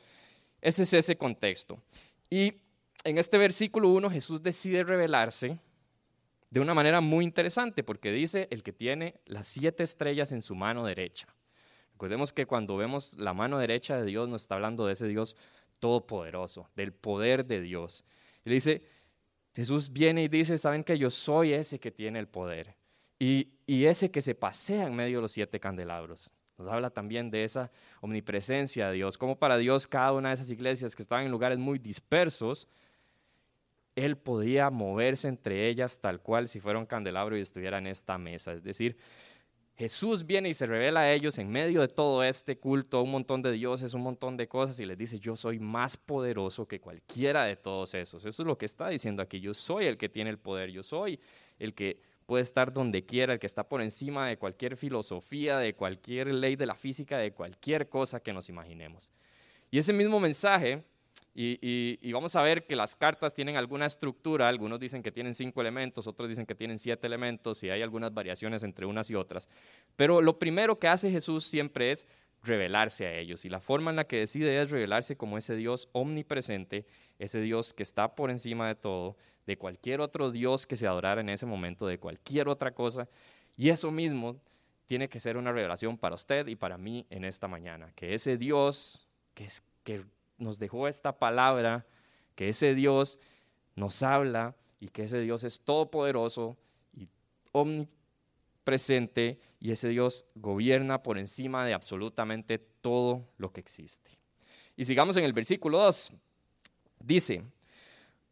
ese 0.61 0.83
es 0.83 0.93
ese 0.93 1.15
contexto. 1.17 1.83
Y 2.29 2.53
en 3.03 3.17
este 3.17 3.37
versículo 3.37 3.89
1 3.89 4.09
Jesús 4.09 4.41
decide 4.41 4.83
revelarse 4.83 5.59
de 6.49 6.59
una 6.61 6.73
manera 6.73 7.01
muy 7.01 7.25
interesante 7.25 7.83
porque 7.83 8.11
dice 8.11 8.47
el 8.49 8.63
que 8.63 8.71
tiene 8.71 9.19
las 9.25 9.47
siete 9.47 9.83
estrellas 9.83 10.31
en 10.31 10.41
su 10.41 10.55
mano 10.55 10.85
derecha. 10.85 11.27
Recordemos 11.91 12.31
que 12.31 12.45
cuando 12.45 12.77
vemos 12.77 13.15
la 13.17 13.33
mano 13.33 13.57
derecha 13.57 13.97
de 13.97 14.05
Dios 14.05 14.29
nos 14.29 14.43
está 14.43 14.55
hablando 14.55 14.85
de 14.85 14.93
ese 14.93 15.07
Dios 15.07 15.35
todopoderoso, 15.79 16.69
del 16.75 16.93
poder 16.93 17.45
de 17.45 17.59
Dios. 17.59 18.05
Y 18.45 18.49
le 18.49 18.55
dice, 18.55 18.83
Jesús 19.57 19.91
viene 19.91 20.21
y 20.21 20.27
dice, 20.27 20.55
saben 20.59 20.83
que 20.83 20.99
yo 20.99 21.09
soy 21.09 21.51
ese 21.51 21.79
que 21.79 21.89
tiene 21.89 22.19
el 22.19 22.27
poder 22.27 22.75
y, 23.17 23.49
y 23.65 23.85
ese 23.85 24.11
que 24.11 24.21
se 24.21 24.35
pasea 24.35 24.85
en 24.85 24.95
medio 24.95 25.17
de 25.17 25.23
los 25.23 25.31
siete 25.31 25.59
candelabros. 25.59 26.31
Nos 26.59 26.67
habla 26.67 26.91
también 26.91 27.31
de 27.31 27.43
esa 27.43 27.71
omnipresencia 28.01 28.89
de 28.89 28.93
Dios, 28.93 29.17
como 29.17 29.39
para 29.39 29.57
Dios 29.57 29.87
cada 29.87 30.13
una 30.13 30.29
de 30.29 30.35
esas 30.35 30.51
iglesias 30.51 30.95
que 30.95 31.01
estaban 31.01 31.25
en 31.25 31.31
lugares 31.31 31.57
muy 31.57 31.79
dispersos, 31.79 32.67
él 33.95 34.15
podía 34.15 34.69
moverse 34.69 35.27
entre 35.27 35.67
ellas 35.67 35.99
tal 35.99 36.21
cual 36.21 36.47
si 36.47 36.59
fuera 36.59 36.77
un 36.77 36.85
candelabro 36.85 37.35
y 37.35 37.41
estuviera 37.41 37.79
en 37.79 37.87
esta 37.87 38.19
mesa. 38.19 38.53
Es 38.53 38.61
decir, 38.61 38.95
Jesús 39.77 40.25
viene 40.25 40.49
y 40.49 40.55
se 40.55 40.65
revela 40.65 41.01
a 41.01 41.13
ellos 41.13 41.37
en 41.37 41.51
medio 41.51 41.81
de 41.81 41.87
todo 41.87 42.23
este 42.23 42.57
culto, 42.57 43.03
un 43.03 43.11
montón 43.11 43.43
de 43.43 43.51
dioses, 43.51 43.93
un 43.93 44.01
montón 44.01 44.35
de 44.35 44.47
cosas, 44.47 44.79
y 44.79 44.87
les 44.87 44.97
dice, 44.97 45.19
yo 45.19 45.35
soy 45.35 45.59
más 45.59 45.97
poderoso 45.97 46.67
que 46.67 46.81
cualquiera 46.81 47.45
de 47.45 47.57
todos 47.57 47.93
esos. 47.93 48.25
Eso 48.25 48.41
es 48.41 48.47
lo 48.47 48.57
que 48.57 48.65
está 48.65 48.89
diciendo 48.89 49.21
aquí, 49.21 49.39
yo 49.39 49.53
soy 49.53 49.85
el 49.85 49.97
que 49.97 50.09
tiene 50.09 50.31
el 50.31 50.39
poder, 50.39 50.71
yo 50.71 50.81
soy 50.81 51.19
el 51.59 51.75
que 51.75 52.01
puede 52.25 52.41
estar 52.41 52.73
donde 52.73 53.05
quiera, 53.05 53.33
el 53.33 53.39
que 53.39 53.45
está 53.45 53.69
por 53.69 53.83
encima 53.83 54.27
de 54.27 54.37
cualquier 54.37 54.77
filosofía, 54.77 55.59
de 55.59 55.75
cualquier 55.75 56.33
ley 56.33 56.55
de 56.55 56.65
la 56.65 56.75
física, 56.75 57.19
de 57.19 57.31
cualquier 57.31 57.87
cosa 57.87 58.19
que 58.19 58.33
nos 58.33 58.49
imaginemos. 58.49 59.11
Y 59.69 59.77
ese 59.77 59.93
mismo 59.93 60.19
mensaje 60.19 60.83
y, 61.39 62.11
vamos 62.11 62.35
a 62.35 62.41
ver 62.41 62.65
que 62.65 62.75
las 62.75 62.95
cartas 62.95 63.35
tienen 63.35 63.57
alguna 63.57 63.85
estructura, 63.85 64.47
algunos 64.47 64.79
dicen 64.79 65.03
que 65.03 65.11
tienen 65.11 65.35
cinco 65.35 65.61
elementos, 65.61 66.07
otros 66.07 66.27
dicen 66.27 66.47
que 66.47 66.55
tienen 66.55 66.79
siete 66.79 67.05
elementos 67.05 67.63
y 67.63 67.69
hay 67.69 67.83
algunas 67.83 68.11
variaciones 68.11 68.63
entre 68.63 68.87
unas 68.87 69.11
y 69.11 69.15
otras. 69.15 69.47
Pero 69.95 70.23
lo 70.23 70.39
primero 70.39 70.79
que 70.79 70.87
hace 70.87 71.11
Jesús 71.11 71.45
siempre 71.45 71.91
es 71.91 72.07
revelarse 72.41 73.05
a 73.05 73.13
ellos 73.15 73.45
y 73.45 73.49
la 73.49 73.59
forma 73.59 73.91
en 73.91 73.97
la 73.97 74.05
que 74.05 74.17
decide 74.17 74.59
es 74.59 74.71
revelarse 74.71 75.15
como 75.15 75.37
ese 75.37 75.55
Dios 75.55 75.89
omnipresente, 75.91 76.87
ese 77.19 77.39
Dios 77.39 77.71
que 77.71 77.83
está 77.83 78.15
por 78.15 78.31
encima 78.31 78.67
de 78.67 78.75
todo, 78.75 79.15
de 79.45 79.57
cualquier 79.57 80.01
otro 80.01 80.31
Dios 80.31 80.65
que 80.65 80.75
se 80.75 80.87
adorara 80.87 81.21
en 81.21 81.29
ese 81.29 81.45
momento, 81.45 81.85
de 81.85 81.99
cualquier 81.99 82.47
otra 82.47 82.73
cosa. 82.73 83.07
Y 83.55 83.69
eso 83.69 83.91
mismo 83.91 84.41
tiene 84.87 85.07
que 85.07 85.19
ser 85.19 85.37
una 85.37 85.51
revelación 85.51 85.99
para 85.99 86.15
usted 86.15 86.47
y 86.47 86.55
para 86.55 86.79
mí 86.79 87.05
en 87.11 87.25
esta 87.25 87.47
mañana, 87.47 87.91
que 87.95 88.15
ese 88.15 88.37
Dios 88.37 89.07
que, 89.35 89.45
es, 89.45 89.61
que 89.83 90.03
nos 90.37 90.59
dejó 90.59 90.87
esta 90.87 91.17
palabra, 91.17 91.85
que 92.35 92.49
ese 92.49 92.75
Dios 92.75 93.19
nos 93.75 94.03
habla 94.03 94.55
y 94.79 94.89
que 94.89 95.03
ese 95.03 95.19
Dios 95.19 95.43
es 95.43 95.61
todopoderoso 95.61 96.57
y 96.93 97.07
omnipresente 97.51 99.39
y 99.59 99.71
ese 99.71 99.89
Dios 99.89 100.25
gobierna 100.35 101.01
por 101.01 101.17
encima 101.17 101.65
de 101.65 101.73
absolutamente 101.73 102.59
todo 102.59 103.27
lo 103.37 103.51
que 103.51 103.61
existe. 103.61 104.11
Y 104.75 104.85
sigamos 104.85 105.17
en 105.17 105.23
el 105.23 105.33
versículo 105.33 105.79
2. 105.79 106.13
Dice, 106.99 107.43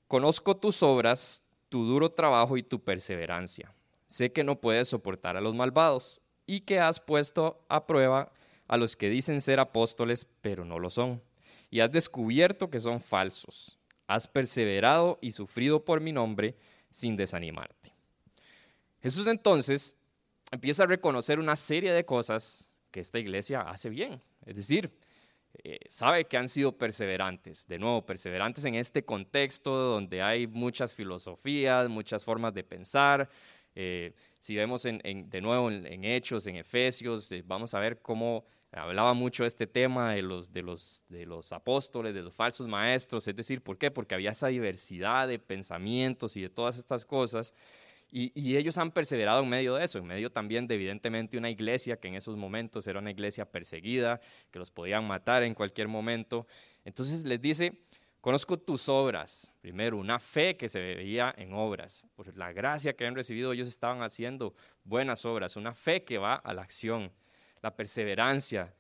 conozco 0.08 0.58
tus 0.58 0.84
obras, 0.84 1.44
tu 1.70 1.86
duro 1.86 2.12
trabajo 2.12 2.58
y 2.58 2.64
tu 2.64 2.84
perseverancia. 2.84 3.74
Sé 4.08 4.32
que 4.32 4.44
no 4.44 4.62
puedes 4.62 4.90
soportar 4.90 5.36
a 5.38 5.42
los 5.42 5.56
malvados 5.56 6.22
y 6.46 6.62
que 6.62 6.80
has 6.80 7.00
puesto 7.00 7.66
a 7.70 7.88
prueba 7.88 8.32
a 8.68 8.78
los 8.78 8.96
que 8.96 9.10
dicen 9.10 9.42
ser 9.42 9.60
apóstoles, 9.60 10.28
pero 10.42 10.64
no 10.64 10.78
lo 10.78 10.92
son 10.92 11.22
y 11.70 11.80
has 11.80 11.92
descubierto 11.92 12.70
que 12.70 12.80
son 12.80 13.00
falsos. 13.00 13.78
Has 14.08 14.28
perseverado 14.28 15.18
y 15.22 15.32
sufrido 15.32 15.84
por 15.84 16.00
mi 16.00 16.12
nombre 16.12 16.56
sin 16.90 17.16
desanimarte. 17.16 17.94
Jesús 19.02 19.28
entonces 19.28 19.98
empieza 20.52 20.84
a 20.84 20.88
reconocer 20.88 21.40
una 21.40 21.56
serie 21.56 21.92
de 21.92 22.06
cosas 22.06 22.72
que 22.92 23.00
esta 23.00 23.20
iglesia 23.20 23.62
hace 23.62 23.90
bien. 23.90 24.22
Es 24.46 24.56
decir, 24.56 24.92
eh, 25.64 25.80
sabe 25.88 26.26
que 26.26 26.38
han 26.38 26.50
sido 26.50 26.78
perseverantes. 26.78 27.68
De 27.68 27.80
nuevo, 27.80 28.06
perseverantes 28.06 28.66
en 28.66 28.76
este 28.76 29.04
contexto 29.04 29.72
donde 29.72 30.22
hay 30.22 30.48
muchas 30.48 30.94
filosofías, 30.94 31.90
muchas 31.90 32.24
formas 32.24 32.54
de 32.54 32.64
pensar. 32.64 33.30
Eh, 33.76 34.14
si 34.40 34.56
vemos 34.56 34.84
de 34.84 35.42
nuevo 35.42 35.70
en, 35.70 36.06
Hechos, 36.06 36.48
en 36.48 36.56
Efesios, 36.56 37.32
eh, 37.32 37.44
vamos 37.46 37.74
a 37.74 37.80
ver 37.80 38.02
cómo 38.02 38.46
hablaba 38.80 39.14
mucho 39.14 39.46
este 39.46 39.68
tema 39.68 40.14
de 40.14 40.22
los, 40.22 40.52
de, 40.52 40.62
los, 40.62 41.04
de 41.10 41.26
los 41.26 41.52
apóstoles, 41.54 42.14
de 42.14 42.22
los 42.22 42.34
falsos 42.34 42.68
maestros, 42.68 43.28
es 43.28 43.36
decir, 43.36 43.62
¿por 43.62 43.78
qué? 43.78 43.92
Porque 43.92 44.16
había 44.16 44.32
esa 44.32 44.48
diversidad 44.48 45.28
de 45.28 45.40
pensamientos 45.40 46.38
y 46.38 46.42
de 46.42 46.50
todas 46.50 46.78
estas 46.78 47.06
cosas, 47.06 47.54
y, 48.12 48.32
y, 48.40 48.56
ellos 48.56 48.78
han 48.78 48.92
perseverado 48.92 49.42
en 49.42 49.50
medio 49.50 49.76
de 49.76 49.84
eso, 49.84 49.98
en 49.98 50.06
medio 50.06 50.32
también 50.32 50.68
de 50.68 50.76
evidentemente 50.76 51.38
una 51.38 51.50
iglesia 51.50 51.98
que 51.98 52.08
en 52.08 52.16
esos 52.16 52.38
momentos 52.38 52.86
era 52.88 53.00
una 53.00 53.12
iglesia 53.12 53.46
perseguida, 53.46 54.22
que 54.52 54.60
los 54.60 54.72
podían 54.72 55.06
matar 55.06 55.44
en 55.44 55.54
cualquier 55.54 55.88
momento. 55.88 56.48
Entonces 56.86 57.26
les 57.26 57.42
dice, 57.42 57.82
Conozco 58.26 58.58
tus 58.58 58.90
obras. 58.90 59.54
Primero, 59.62 59.98
una 59.98 60.18
fe 60.18 60.58
que 60.58 60.68
se 60.68 60.80
veía 60.80 61.32
en 61.38 61.54
obras. 61.54 62.08
Por 62.16 62.36
la 62.36 62.52
gracia 62.54 62.96
que 62.96 63.06
han 63.06 63.14
recibido, 63.14 63.54
ellos 63.54 63.68
estaban 63.68 64.02
haciendo 64.02 64.56
buenas 64.84 65.26
obras. 65.26 65.56
Una 65.58 65.76
fe 65.76 66.04
que 66.04 66.18
va 66.18 66.34
a 66.34 66.52
la 66.56 66.64
acción. 66.64 67.12
La 67.62 67.76
perseverancia. 67.76 68.74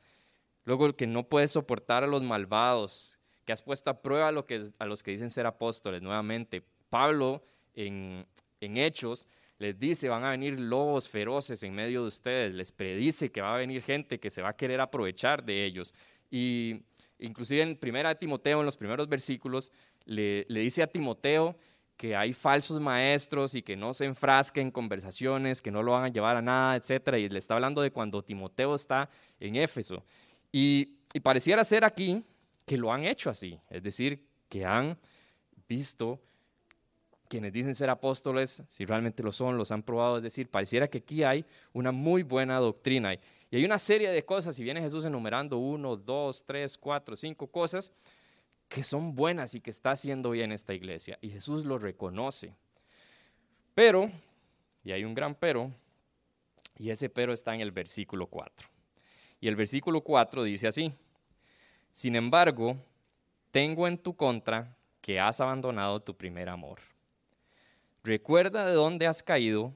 Luego, 0.64 0.96
que 0.96 1.08
no 1.08 1.28
puedes 1.28 1.52
soportar 1.52 2.04
a 2.04 2.08
los 2.08 2.24
malvados. 2.24 3.20
Que 3.46 3.54
has 3.54 3.62
puesto 3.62 3.90
a 3.90 4.02
prueba 4.02 4.28
a, 4.28 4.86
los 4.86 5.04
que 5.04 5.12
dicen 5.12 5.30
ser 5.30 5.46
apóstoles. 5.46 6.02
Nuevamente, 6.02 6.64
Pablo 6.90 7.44
en, 7.74 8.26
en 8.60 8.78
Hechos 8.78 9.28
les 9.58 9.80
dice, 9.80 10.10
van 10.10 10.24
a 10.24 10.32
venir 10.32 10.60
lobos 10.60 11.08
feroces 11.08 11.64
en 11.64 11.74
medio 11.74 12.02
de 12.02 12.08
ustedes. 12.08 12.54
Les 12.54 12.72
predice 12.72 13.32
que 13.32 13.42
va 13.42 13.56
a 13.56 13.58
venir 13.58 13.82
gente 13.82 14.20
que 14.20 14.30
se 14.30 14.42
va 14.42 14.50
a 14.50 14.56
querer 14.56 14.82
aprovechar 14.82 15.44
de 15.44 15.64
ellos. 15.64 15.94
Y 16.30 16.82
inclusive 17.20 17.62
en 17.62 17.78
primera 17.78 18.16
Timoteo, 18.16 18.60
en 18.60 18.66
los 18.66 18.76
primeros 18.76 19.08
versículos, 19.08 19.72
le, 20.06 20.46
dice 20.50 20.84
a 20.84 20.88
Timoteo 20.88 21.58
que 21.98 22.16
hay 22.16 22.34
falsos 22.34 22.80
maestros 22.80 23.56
y 23.56 23.62
que 23.62 23.76
no 23.76 23.94
se 23.94 24.06
enfrasquen 24.06 24.68
en 24.68 24.72
conversaciones, 24.72 25.62
que 25.62 25.72
no 25.72 25.82
lo 25.82 25.94
van 25.94 26.06
a 26.06 26.08
llevar 26.10 26.36
a 26.36 26.42
nada, 26.42 26.76
etc. 26.76 27.18
Y 27.18 27.30
le 27.30 27.40
está 27.40 27.54
hablando 27.56 27.82
de 27.82 27.92
cuando 27.92 28.24
Timoteo 28.24 28.76
está 28.76 29.10
en 29.40 29.56
Éfeso. 29.56 30.04
Y, 30.52 30.98
y 31.14 31.20
pareciera 31.20 31.64
ser 31.64 31.86
aquí 31.86 32.24
que 32.66 32.78
lo 32.78 32.92
han 32.92 33.06
hecho 33.06 33.30
así, 33.30 33.60
es 33.70 33.84
decir, 33.84 34.26
que 34.50 34.66
han 34.66 34.98
visto 35.68 36.20
quienes 37.28 37.54
dicen 37.54 37.74
ser 37.74 37.90
apóstoles, 37.90 38.64
si 38.68 38.86
realmente 38.86 39.24
lo 39.24 39.32
son, 39.32 39.58
los 39.58 39.72
han 39.72 39.84
probado, 39.84 40.18
es 40.18 40.24
decir, 40.24 40.50
pareciera 40.50 40.88
que 40.88 41.00
aquí 41.00 41.24
hay 41.24 41.46
una 41.74 41.92
muy 41.92 42.24
buena 42.24 42.60
doctrina. 42.60 43.14
Y 43.14 43.56
hay 43.56 43.66
una 43.66 43.80
serie 43.80 44.10
de 44.10 44.24
cosas, 44.24 44.56
si 44.56 44.64
viene 44.64 44.82
Jesús 44.82 45.06
enumerando 45.06 45.58
uno, 45.58 45.96
dos, 45.96 46.44
tres, 46.46 46.78
cuatro, 46.78 47.16
cinco 47.16 47.48
cosas 47.48 47.92
que 48.68 48.84
son 48.84 49.16
buenas 49.16 49.56
y 49.56 49.62
que 49.62 49.70
está 49.70 49.92
haciendo 49.92 50.32
bien 50.32 50.52
esta 50.52 50.74
iglesia. 50.74 51.18
Y 51.22 51.30
Jesús 51.30 51.66
lo 51.66 51.78
reconoce. 51.78 52.54
Pero, 53.74 54.10
y 54.84 54.92
hay 54.92 55.04
un 55.04 55.14
gran 55.14 55.36
pero, 55.36 55.72
y 56.78 56.90
ese 56.90 57.10
pero 57.10 57.34
está 57.34 57.54
en 57.54 57.62
el 57.62 57.72
versículo 57.72 58.28
4. 58.28 58.68
Y 59.40 59.48
el 59.48 59.56
versículo 59.56 60.02
4 60.02 60.44
dice 60.44 60.68
así, 60.68 60.92
sin 61.92 62.16
embargo, 62.16 62.76
tengo 63.52 63.88
en 63.88 63.98
tu 63.98 64.16
contra 64.16 64.76
que 65.02 65.20
has 65.20 65.40
abandonado 65.40 66.02
tu 66.02 66.16
primer 66.16 66.50
amor. 66.50 66.80
Recuerda 68.04 68.66
de 68.66 68.74
dónde 68.74 69.08
has 69.08 69.24
caído 69.24 69.74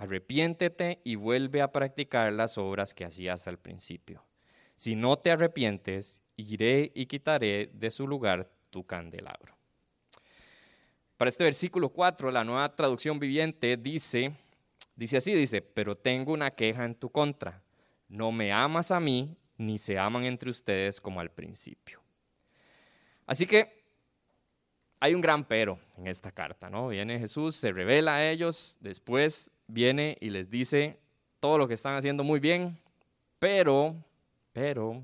Arrepiéntete 0.00 1.02
y 1.04 1.16
vuelve 1.16 1.60
a 1.60 1.72
practicar 1.72 2.32
las 2.32 2.56
obras 2.56 2.94
que 2.94 3.04
hacías 3.04 3.46
al 3.46 3.58
principio. 3.58 4.24
Si 4.74 4.96
no 4.96 5.18
te 5.18 5.30
arrepientes, 5.30 6.22
iré 6.40 6.90
y 6.94 7.06
quitaré 7.06 7.70
de 7.72 7.90
su 7.90 8.06
lugar 8.06 8.50
tu 8.70 8.84
candelabro. 8.84 9.56
Para 11.16 11.28
este 11.28 11.44
versículo 11.44 11.90
4, 11.90 12.30
la 12.30 12.44
nueva 12.44 12.74
traducción 12.74 13.18
viviente 13.18 13.76
dice, 13.76 14.32
dice 14.96 15.18
así, 15.18 15.34
dice, 15.34 15.60
pero 15.60 15.94
tengo 15.94 16.32
una 16.32 16.50
queja 16.50 16.84
en 16.84 16.94
tu 16.94 17.10
contra. 17.10 17.62
No 18.08 18.32
me 18.32 18.52
amas 18.52 18.90
a 18.90 19.00
mí, 19.00 19.36
ni 19.58 19.76
se 19.76 19.98
aman 19.98 20.24
entre 20.24 20.48
ustedes 20.50 21.00
como 21.00 21.20
al 21.20 21.30
principio. 21.30 22.00
Así 23.26 23.46
que 23.46 23.84
hay 24.98 25.14
un 25.14 25.20
gran 25.20 25.44
pero 25.44 25.78
en 25.96 26.06
esta 26.06 26.30
carta, 26.30 26.68
¿no? 26.68 26.88
Viene 26.88 27.18
Jesús, 27.18 27.56
se 27.56 27.72
revela 27.72 28.16
a 28.16 28.30
ellos, 28.30 28.78
después 28.80 29.50
viene 29.66 30.16
y 30.20 30.30
les 30.30 30.50
dice 30.50 30.98
todo 31.38 31.58
lo 31.58 31.68
que 31.68 31.74
están 31.74 31.96
haciendo 31.96 32.24
muy 32.24 32.40
bien, 32.40 32.78
pero, 33.38 33.94
pero, 34.52 35.02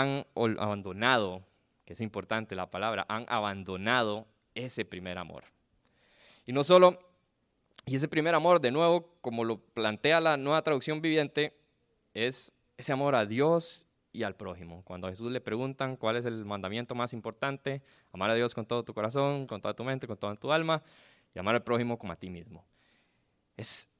han 0.00 0.26
abandonado, 0.36 1.42
que 1.84 1.92
es 1.92 2.00
importante 2.00 2.54
la 2.54 2.70
palabra, 2.70 3.04
han 3.08 3.26
abandonado 3.28 4.26
ese 4.54 4.84
primer 4.84 5.18
amor. 5.18 5.44
Y 6.46 6.52
no 6.52 6.64
solo, 6.64 6.98
y 7.84 7.96
ese 7.96 8.08
primer 8.08 8.34
amor, 8.34 8.60
de 8.60 8.70
nuevo, 8.70 9.14
como 9.20 9.44
lo 9.44 9.58
plantea 9.58 10.20
la 10.20 10.36
nueva 10.36 10.62
traducción 10.62 11.02
viviente, 11.02 11.54
es 12.14 12.52
ese 12.78 12.92
amor 12.92 13.14
a 13.14 13.26
Dios 13.26 13.86
y 14.12 14.22
al 14.22 14.34
prójimo. 14.34 14.82
Cuando 14.84 15.08
a 15.08 15.10
Jesús 15.10 15.30
le 15.30 15.40
preguntan 15.40 15.96
cuál 15.96 16.16
es 16.16 16.24
el 16.24 16.44
mandamiento 16.44 16.94
más 16.94 17.12
importante, 17.12 17.82
amar 18.12 18.30
a 18.30 18.34
Dios 18.34 18.54
con 18.54 18.64
todo 18.64 18.84
tu 18.84 18.94
corazón, 18.94 19.46
con 19.46 19.60
toda 19.60 19.74
tu 19.74 19.84
mente, 19.84 20.06
con 20.06 20.16
toda 20.16 20.34
tu 20.36 20.52
alma, 20.52 20.82
y 21.34 21.38
amar 21.38 21.54
al 21.54 21.62
prójimo 21.62 21.98
como 21.98 22.12
a 22.12 22.16
ti 22.16 22.30
mismo. 22.30 22.64
Es, 23.56 23.90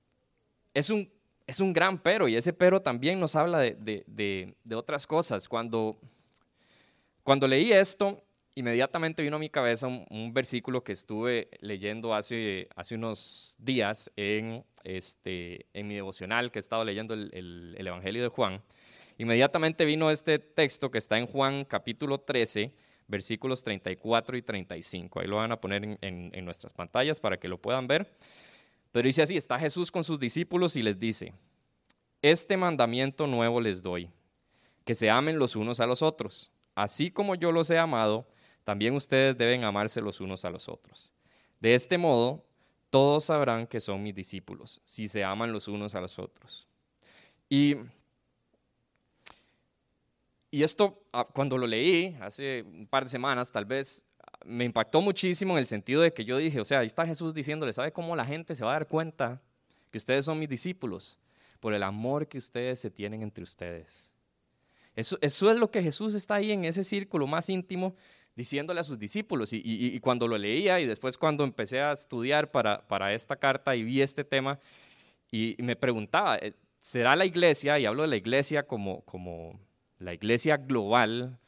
es, 0.72 0.88
un, 0.88 1.10
es 1.46 1.60
un 1.60 1.72
gran 1.72 1.98
pero, 1.98 2.28
y 2.28 2.36
ese 2.36 2.52
pero 2.52 2.80
también 2.80 3.20
nos 3.20 3.36
habla 3.36 3.58
de, 3.58 4.04
de, 4.06 4.74
otras 4.74 5.06
cosas. 5.06 5.48
Cuando, 5.48 5.98
cuando 7.22 7.46
leí 7.48 7.72
esto, 7.72 8.22
inmediatamente 8.54 9.22
vino 9.22 9.36
a 9.36 9.38
mi 9.38 9.48
cabeza 9.48 9.86
un, 9.86 10.32
versículo 10.32 10.82
que 10.82 10.92
estuve 10.92 11.48
leyendo 11.60 12.14
hace, 12.14 12.68
hace 12.76 12.94
unos 12.94 13.56
días 13.58 14.10
en, 14.16 14.64
este, 14.84 15.66
en 15.72 15.88
mi 15.88 15.94
devocional, 15.94 16.50
que 16.50 16.58
he 16.58 16.60
estado 16.60 16.84
leyendo 16.84 17.14
el, 17.14 17.74
el 17.76 17.86
Evangelio 17.86 18.22
de 18.22 18.28
Juan. 18.28 18.62
Inmediatamente 19.18 19.84
vino 19.84 20.10
este 20.10 20.38
texto 20.38 20.90
que 20.90 20.98
está 20.98 21.18
en 21.18 21.26
Juan 21.26 21.64
capítulo 21.64 22.18
13, 22.18 22.72
versículos 23.08 23.62
34 23.62 24.36
y 24.36 24.42
35. 24.42 25.20
Ahí 25.20 25.26
lo 25.26 25.36
van 25.36 25.52
a 25.52 25.60
poner 25.60 25.98
en, 26.00 26.44
nuestras 26.44 26.72
pantallas 26.72 27.20
para 27.20 27.38
que 27.38 27.48
lo 27.48 27.58
puedan 27.58 27.86
ver. 27.86 28.10
Pero 28.92 29.06
dice 29.06 29.22
así, 29.22 29.36
está 29.36 29.58
Jesús 29.58 29.90
con 29.90 30.04
sus 30.04 30.20
discípulos 30.20 30.76
y 30.76 30.82
les 30.82 30.98
dice, 30.98 31.32
este 32.20 32.56
mandamiento 32.56 33.26
nuevo 33.26 33.60
les 33.60 33.82
doy, 33.82 34.10
que 34.84 34.94
se 34.94 35.10
amen 35.10 35.38
los 35.38 35.56
unos 35.56 35.80
a 35.80 35.86
los 35.86 36.02
otros. 36.02 36.52
Así 36.74 37.10
como 37.10 37.34
yo 37.34 37.52
los 37.52 37.70
he 37.70 37.78
amado, 37.78 38.28
también 38.64 38.94
ustedes 38.94 39.36
deben 39.36 39.64
amarse 39.64 40.00
los 40.00 40.20
unos 40.20 40.44
a 40.44 40.50
los 40.50 40.68
otros. 40.68 41.12
De 41.58 41.74
este 41.74 41.98
modo, 41.98 42.44
todos 42.90 43.24
sabrán 43.24 43.66
que 43.66 43.80
son 43.80 44.02
mis 44.02 44.14
discípulos, 44.14 44.80
si 44.84 45.08
se 45.08 45.24
aman 45.24 45.52
los 45.52 45.68
unos 45.68 45.94
a 45.94 46.00
los 46.00 46.18
otros. 46.18 46.68
Y 47.48 47.76
y 50.54 50.62
esto, 50.64 51.02
ah, 51.14 51.26
cuando 51.32 51.56
lo 51.56 51.66
leí 51.66 52.14
hace 52.20 52.62
un 52.62 52.86
par 52.86 53.04
de 53.04 53.08
semanas, 53.08 53.50
tal 53.50 53.64
vez 53.64 54.04
me 54.44 54.64
impactó 54.64 55.00
muchísimo 55.00 55.54
en 55.54 55.58
el 55.58 55.66
sentido 55.66 56.02
de 56.02 56.12
que 56.12 56.24
yo 56.24 56.38
dije, 56.38 56.60
o 56.60 56.64
sea, 56.64 56.80
ahí 56.80 56.86
está 56.86 57.06
Jesús 57.06 57.34
diciéndole, 57.34 57.72
¿sabe 57.72 57.92
cómo 57.92 58.16
la 58.16 58.24
gente 58.24 58.54
se 58.54 58.64
va 58.64 58.70
a 58.70 58.74
dar 58.74 58.88
cuenta 58.88 59.40
que 59.90 59.98
ustedes 59.98 60.24
son 60.24 60.38
mis 60.38 60.48
discípulos? 60.48 61.18
Por 61.60 61.74
el 61.74 61.82
amor 61.82 62.26
que 62.26 62.38
ustedes 62.38 62.80
se 62.80 62.90
tienen 62.90 63.22
entre 63.22 63.44
ustedes. 63.44 64.12
Eso, 64.94 65.18
es 65.20 65.40
lo 65.40 65.70
que 65.70 65.82
Jesús 65.82 66.14
está 66.14 66.34
ahí 66.36 66.52
en 66.52 66.64
ese 66.64 66.84
círculo 66.84 67.26
más 67.26 67.48
íntimo 67.48 67.94
diciéndole 68.34 68.80
a 68.80 68.84
sus 68.84 68.98
discípulos. 68.98 69.52
Y, 69.52 69.62
y, 69.64 69.98
cuando 70.00 70.28
lo 70.28 70.36
leía 70.36 70.80
y 70.80 70.86
después 70.86 71.16
cuando 71.16 71.44
empecé 71.44 71.80
a 71.80 71.92
estudiar 71.92 72.50
para, 72.50 72.86
para 72.86 73.14
esta 73.14 73.36
carta 73.36 73.74
y 73.74 73.84
vi 73.84 74.02
este 74.02 74.24
tema, 74.24 74.58
y, 75.30 75.56
me 75.60 75.76
preguntaba, 75.76 76.36
eh, 76.36 76.52
¿será 76.78 77.16
la 77.16 77.24
iglesia, 77.24 77.78
y 77.78 77.86
hablo 77.86 78.02
de 78.02 78.08
la 78.08 78.16
iglesia 78.16 78.66
como, 78.66 79.00
como 79.02 79.58
la 79.98 80.12
iglesia 80.12 80.58
global 80.58 81.38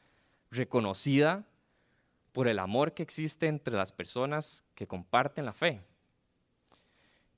reconocida 0.51 1.45
por 2.35 2.49
el 2.49 2.59
amor 2.59 2.95
que 2.95 3.05
existe 3.05 3.47
entre 3.47 3.76
las 3.76 3.93
personas 3.93 4.64
que 4.75 4.88
comparten 4.88 5.45
la 5.45 5.53
fe. 5.53 5.81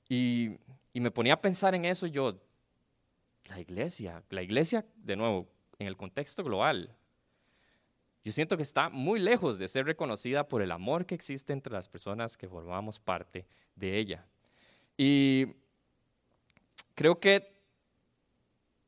Y, 0.09 0.57
me 0.95 1.11
ponía 1.11 1.35
a 1.35 1.41
pensar 1.41 1.75
en 1.75 1.85
eso 1.85 2.07
yo, 2.07 2.41
la 3.47 3.59
iglesia, 3.59 4.23
la 4.31 4.41
iglesia, 4.41 4.83
de 4.95 5.15
nuevo, 5.15 5.47
en 5.77 5.85
el 5.85 5.95
contexto 5.95 6.43
global, 6.43 6.95
yo 8.23 8.31
siento 8.31 8.57
que 8.57 8.63
está 8.63 8.89
muy 8.89 9.19
lejos 9.19 9.59
de 9.59 9.67
ser 9.67 9.85
reconocida 9.85 10.47
por 10.47 10.63
el 10.63 10.71
amor 10.71 11.05
que 11.05 11.13
existe 11.13 11.53
entre 11.53 11.71
las 11.71 11.87
personas 11.87 12.35
que 12.35 12.49
formamos 12.49 12.99
parte 12.99 13.45
de 13.75 13.99
ella. 13.99 14.25
Y 14.97 15.45
creo 16.95 17.19
que 17.19 17.53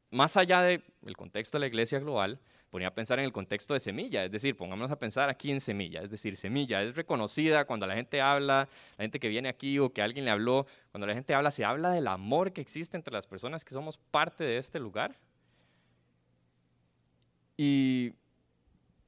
más 0.10 0.36
allá 0.38 0.64
del 0.64 1.16
contexto 1.16 1.58
de 1.58 1.60
la 1.60 1.68
iglesia 1.68 2.00
global, 2.00 2.40
ponía 2.70 2.90
a 2.90 2.94
pensar 2.94 3.20
en 3.20 3.26
el 3.26 3.32
contexto 3.32 3.74
de 3.74 3.80
semilla, 3.80 4.24
es 4.24 4.32
decir, 4.32 4.56
pongámonos 4.56 4.92
a 4.92 5.00
pensar 5.00 5.30
aquí 5.30 5.52
en 5.52 5.60
semilla, 5.60 6.02
es 6.02 6.10
decir, 6.10 6.38
semilla 6.38 6.82
es 6.84 6.96
reconocida 6.96 7.66
cuando 7.66 7.88
la 7.88 7.96
gente 7.96 8.22
habla, 8.22 8.70
la 8.98 9.04
gente 9.04 9.20
que 9.20 9.28
viene 9.28 9.50
aquí 9.50 9.80
o 9.80 9.92
que 9.92 10.02
alguien 10.02 10.26
le 10.26 10.32
habló, 10.32 10.68
cuando 10.92 11.08
la 11.08 11.14
gente 11.14 11.34
habla, 11.34 11.52
se 11.52 11.66
habla 11.66 11.92
del 11.92 12.08
amor 12.08 12.54
que 12.54 12.62
existe 12.62 12.96
entre 12.98 13.14
las 13.14 13.28
personas 13.28 13.66
que 13.66 13.74
somos 13.74 13.98
parte 13.98 14.44
de 14.44 14.58
este 14.58 14.80
lugar. 14.80 15.16
Y, 17.58 18.14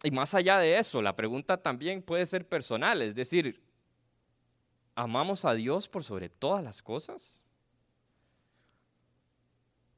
y 0.03 0.11
más 0.11 0.33
allá 0.33 0.57
de 0.57 0.77
eso, 0.77 1.01
la 1.01 1.15
pregunta 1.15 1.57
también 1.57 2.01
puede 2.01 2.25
ser 2.25 2.47
personal, 2.47 3.01
es 3.01 3.15
decir, 3.15 3.61
¿amamos 4.95 5.45
a 5.45 5.53
Dios 5.53 5.87
por 5.87 6.03
sobre 6.03 6.29
todas 6.29 6.63
las 6.63 6.81
cosas? 6.81 7.45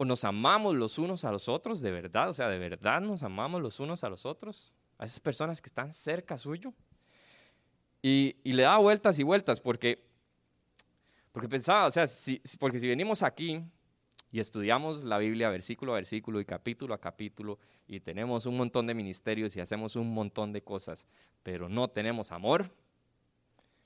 O 0.03 0.05
nos 0.05 0.25
amamos 0.25 0.75
los 0.75 0.97
unos 0.97 1.23
a 1.23 1.31
los 1.31 1.47
otros, 1.47 1.81
de 1.81 1.91
verdad, 1.91 2.29
o 2.29 2.33
sea, 2.33 2.49
de 2.49 2.57
verdad 2.57 2.99
nos 2.99 3.23
amamos 3.23 3.61
los 3.61 3.79
unos 3.79 4.03
a 4.03 4.09
los 4.09 4.25
otros, 4.25 4.75
a 4.97 5.05
esas 5.05 5.21
personas 5.21 5.61
que 5.61 5.67
están 5.67 5.93
cerca 5.93 6.37
suyo. 6.37 6.73
Y, 8.01 8.35
le 8.43 8.63
da 8.63 8.77
vueltas 8.77 9.17
y 9.19 9.23
vueltas 9.23 9.61
porque, 9.61 10.03
porque 11.31 11.47
pensaba, 11.47 11.87
o 11.87 11.91
sea, 11.91 12.05
porque 12.59 12.79
si 12.79 12.87
venimos 12.87 13.23
aquí 13.23 13.63
y 14.29 14.41
estudiamos 14.41 15.05
la 15.05 15.17
Biblia 15.19 15.49
versículo 15.49 15.93
a 15.93 15.95
versículo 15.95 16.41
y 16.41 16.45
capítulo 16.45 16.93
a 16.93 16.99
capítulo 16.99 17.59
y 17.87 18.01
tenemos 18.01 18.45
un 18.45 18.57
montón 18.57 18.87
de 18.87 18.93
ministerios 18.93 19.55
y 19.55 19.61
hacemos 19.61 19.95
un 19.95 20.13
montón 20.13 20.51
de 20.51 20.61
cosas, 20.61 21.07
pero 21.43 21.69
no 21.69 21.87
tenemos 21.87 22.33
amor, 22.33 22.69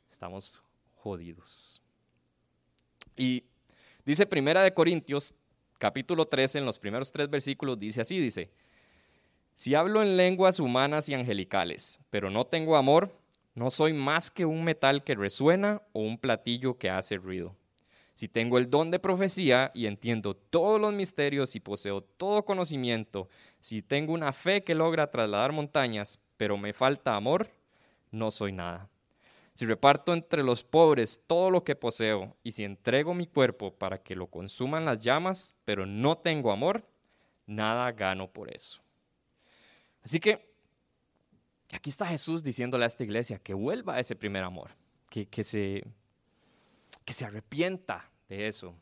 estamos 0.10 0.64
jodidos. 0.96 1.80
Y 3.16 3.44
dice 4.04 4.26
Primera 4.26 4.64
de 4.64 4.74
Corintios, 4.74 5.36
capítulo 5.78 6.26
13, 6.26 6.60
en 6.60 6.66
los 6.66 6.80
primeros 6.80 7.12
tres 7.12 7.30
versículos, 7.30 7.80
dice 7.80 8.02
así, 8.02 8.20
dice, 8.20 8.52
si 9.54 9.76
hablo 9.76 10.02
en 10.02 10.18
lenguas 10.18 10.60
humanas 10.60 11.10
y 11.10 11.14
angelicales, 11.14 12.00
pero 12.10 12.30
no 12.30 12.44
tengo 12.44 12.76
amor, 12.78 13.12
no 13.56 13.72
soy 13.72 13.92
más 13.92 14.30
que 14.30 14.46
un 14.46 14.64
metal 14.64 15.04
que 15.04 15.16
resuena 15.16 15.82
o 15.94 16.02
un 16.02 16.20
platillo 16.20 16.78
que 16.78 16.92
hace 16.92 17.18
ruido. 17.18 17.56
Si 18.14 18.28
tengo 18.28 18.58
el 18.58 18.70
don 18.70 18.92
de 18.92 19.00
profecía 19.00 19.72
y 19.74 19.86
entiendo 19.86 20.36
todos 20.36 20.82
los 20.82 20.94
misterios 20.94 21.56
y 21.56 21.60
poseo 21.60 22.02
todo 22.02 22.46
conocimiento, 22.46 23.30
si 23.60 23.82
tengo 23.82 24.14
una 24.14 24.34
fe 24.34 24.64
que 24.64 24.76
logra 24.76 25.10
trasladar 25.12 25.52
montañas, 25.52 26.20
pero 26.36 26.58
me 26.58 26.74
falta 26.74 27.16
amor, 27.16 27.48
no 28.12 28.32
soy 28.32 28.52
nada. 28.52 28.90
Si 29.58 29.66
reparto 29.66 30.14
entre 30.14 30.44
los 30.44 30.64
pobres 30.64 31.24
todo 31.26 31.50
lo 31.50 31.64
que 31.64 31.76
poseo 31.76 32.38
y 32.44 32.52
si 32.52 32.64
entrego 32.64 33.16
mi 33.16 33.26
cuerpo 33.26 33.74
para 33.74 33.98
que 33.98 34.16
lo 34.16 34.28
consuman 34.28 34.86
las 34.86 35.00
llamas, 35.00 35.56
pero 35.66 35.88
no 35.88 36.16
tengo 36.16 36.52
amor, 36.52 36.88
nada 37.48 37.92
gano 37.92 38.32
por 38.32 38.54
eso. 38.54 38.84
Así 40.04 40.20
que 40.20 40.54
aquí 41.72 41.90
está 41.90 42.06
Jesús 42.06 42.44
diciéndole 42.44 42.84
a 42.84 42.86
esta 42.86 43.04
iglesia 43.04 43.40
que 43.40 43.56
vuelva 43.56 43.96
a 43.96 44.00
ese 44.00 44.16
primer 44.16 44.44
amor, 44.44 44.76
que, 45.10 45.44
se 45.44 45.82
arrepienta 47.26 48.12
de 48.30 48.46
eso. 48.46 48.76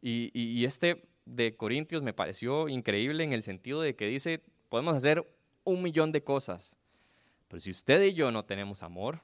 Y, 0.00 0.64
este 0.64 1.02
de 1.24 1.56
Corintios 1.56 2.04
me 2.04 2.12
pareció 2.12 2.68
increíble 2.68 3.24
en 3.24 3.32
el 3.32 3.42
sentido 3.42 3.80
de 3.80 3.96
que 3.96 4.06
dice, 4.06 4.40
podemos 4.68 4.94
hacer 4.94 5.28
un 5.64 5.82
millón 5.82 6.12
de 6.12 6.22
cosas, 6.22 6.76
pero 7.48 7.58
si 7.58 7.72
usted 7.72 8.00
y 8.04 8.14
yo 8.14 8.30
no 8.30 8.44
tenemos 8.44 8.84
amor, 8.84 9.20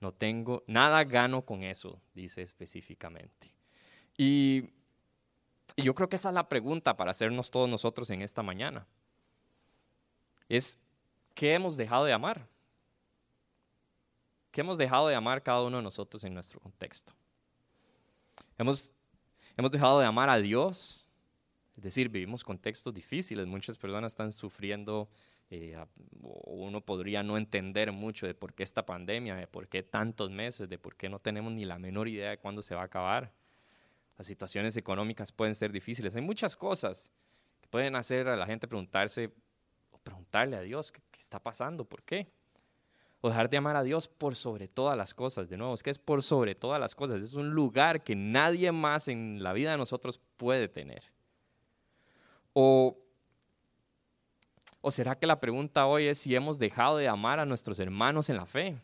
no 0.00 0.12
tengo, 0.12 0.62
nada 0.66 1.04
gano 1.04 1.44
con 1.44 1.62
eso, 1.62 2.00
dice 2.14 2.42
específicamente. 2.42 3.52
Y, 4.16 4.70
yo 5.76 5.94
creo 5.94 6.08
que 6.08 6.16
esa 6.16 6.30
es 6.30 6.34
la 6.34 6.48
pregunta 6.48 6.96
para 6.96 7.10
hacernos 7.10 7.50
todos 7.50 7.68
nosotros 7.68 8.08
en 8.10 8.22
esta 8.22 8.42
mañana. 8.42 8.86
Es, 10.48 10.80
¿qué 11.34 11.52
hemos 11.52 11.76
dejado 11.76 12.06
de 12.06 12.14
amar? 12.14 12.48
¿Qué 14.50 14.62
hemos 14.62 14.78
dejado 14.78 15.08
de 15.08 15.14
amar 15.14 15.42
cada 15.42 15.62
uno 15.64 15.76
de 15.76 15.82
nosotros 15.82 16.24
en 16.24 16.32
nuestro 16.32 16.60
contexto? 16.60 17.12
Hemos, 18.56 18.94
hemos 19.56 19.70
dejado 19.70 20.00
de 20.00 20.06
amar 20.06 20.30
a 20.30 20.38
Dios, 20.38 21.10
es 21.76 21.82
decir, 21.82 22.08
vivimos 22.08 22.42
contextos 22.42 22.94
difíciles, 22.94 23.46
muchas 23.46 23.76
personas 23.76 24.14
están 24.14 24.32
sufriendo, 24.32 25.10
eh, 25.50 25.76
uno 26.22 26.80
podría 26.80 27.22
no 27.22 27.36
entender 27.36 27.92
mucho 27.92 28.26
de 28.26 28.34
por 28.34 28.54
qué 28.54 28.62
esta 28.62 28.84
pandemia, 28.84 29.36
de 29.36 29.46
por 29.46 29.68
qué 29.68 29.82
tantos 29.82 30.30
meses, 30.30 30.68
de 30.68 30.78
por 30.78 30.96
qué 30.96 31.08
no 31.08 31.18
tenemos 31.18 31.52
ni 31.52 31.64
la 31.64 31.78
menor 31.78 32.08
idea 32.08 32.30
de 32.30 32.38
cuándo 32.38 32.62
se 32.62 32.74
va 32.74 32.82
a 32.82 32.86
acabar. 32.86 33.32
Las 34.18 34.26
situaciones 34.26 34.76
económicas 34.76 35.30
pueden 35.30 35.54
ser 35.54 35.72
difíciles, 35.72 36.16
hay 36.16 36.22
muchas 36.22 36.56
cosas 36.56 37.10
que 37.60 37.68
pueden 37.68 37.96
hacer 37.96 38.28
a 38.28 38.36
la 38.36 38.46
gente 38.46 38.66
preguntarse, 38.66 39.30
o 39.90 39.98
preguntarle 39.98 40.56
a 40.56 40.62
Dios, 40.62 40.90
¿qué, 40.90 41.00
qué 41.10 41.20
está 41.20 41.38
pasando? 41.38 41.84
¿Por 41.84 42.02
qué? 42.02 42.28
o 43.20 43.28
dejar 43.28 43.48
de 43.50 43.56
amar 43.56 43.76
a 43.76 43.82
Dios 43.82 44.08
por 44.08 44.36
sobre 44.36 44.68
todas 44.68 44.96
las 44.96 45.14
cosas. 45.14 45.48
De 45.48 45.56
nuevo, 45.56 45.74
es 45.74 45.82
que 45.82 45.90
es 45.90 45.98
por 45.98 46.22
sobre 46.22 46.54
todas 46.54 46.80
las 46.80 46.94
cosas. 46.94 47.22
Es 47.22 47.34
un 47.34 47.50
lugar 47.50 48.04
que 48.04 48.14
nadie 48.14 48.70
más 48.72 49.08
en 49.08 49.42
la 49.42 49.52
vida 49.52 49.72
de 49.72 49.78
nosotros 49.78 50.20
puede 50.36 50.68
tener. 50.68 51.10
O, 52.52 52.98
o 54.86 54.92
será 54.92 55.16
que 55.16 55.26
la 55.26 55.40
pregunta 55.40 55.84
hoy 55.88 56.06
es 56.06 56.18
si 56.18 56.36
hemos 56.36 56.60
dejado 56.60 56.98
de 56.98 57.08
amar 57.08 57.40
a 57.40 57.44
nuestros 57.44 57.80
hermanos 57.80 58.30
en 58.30 58.36
la 58.36 58.46
fe. 58.46 58.80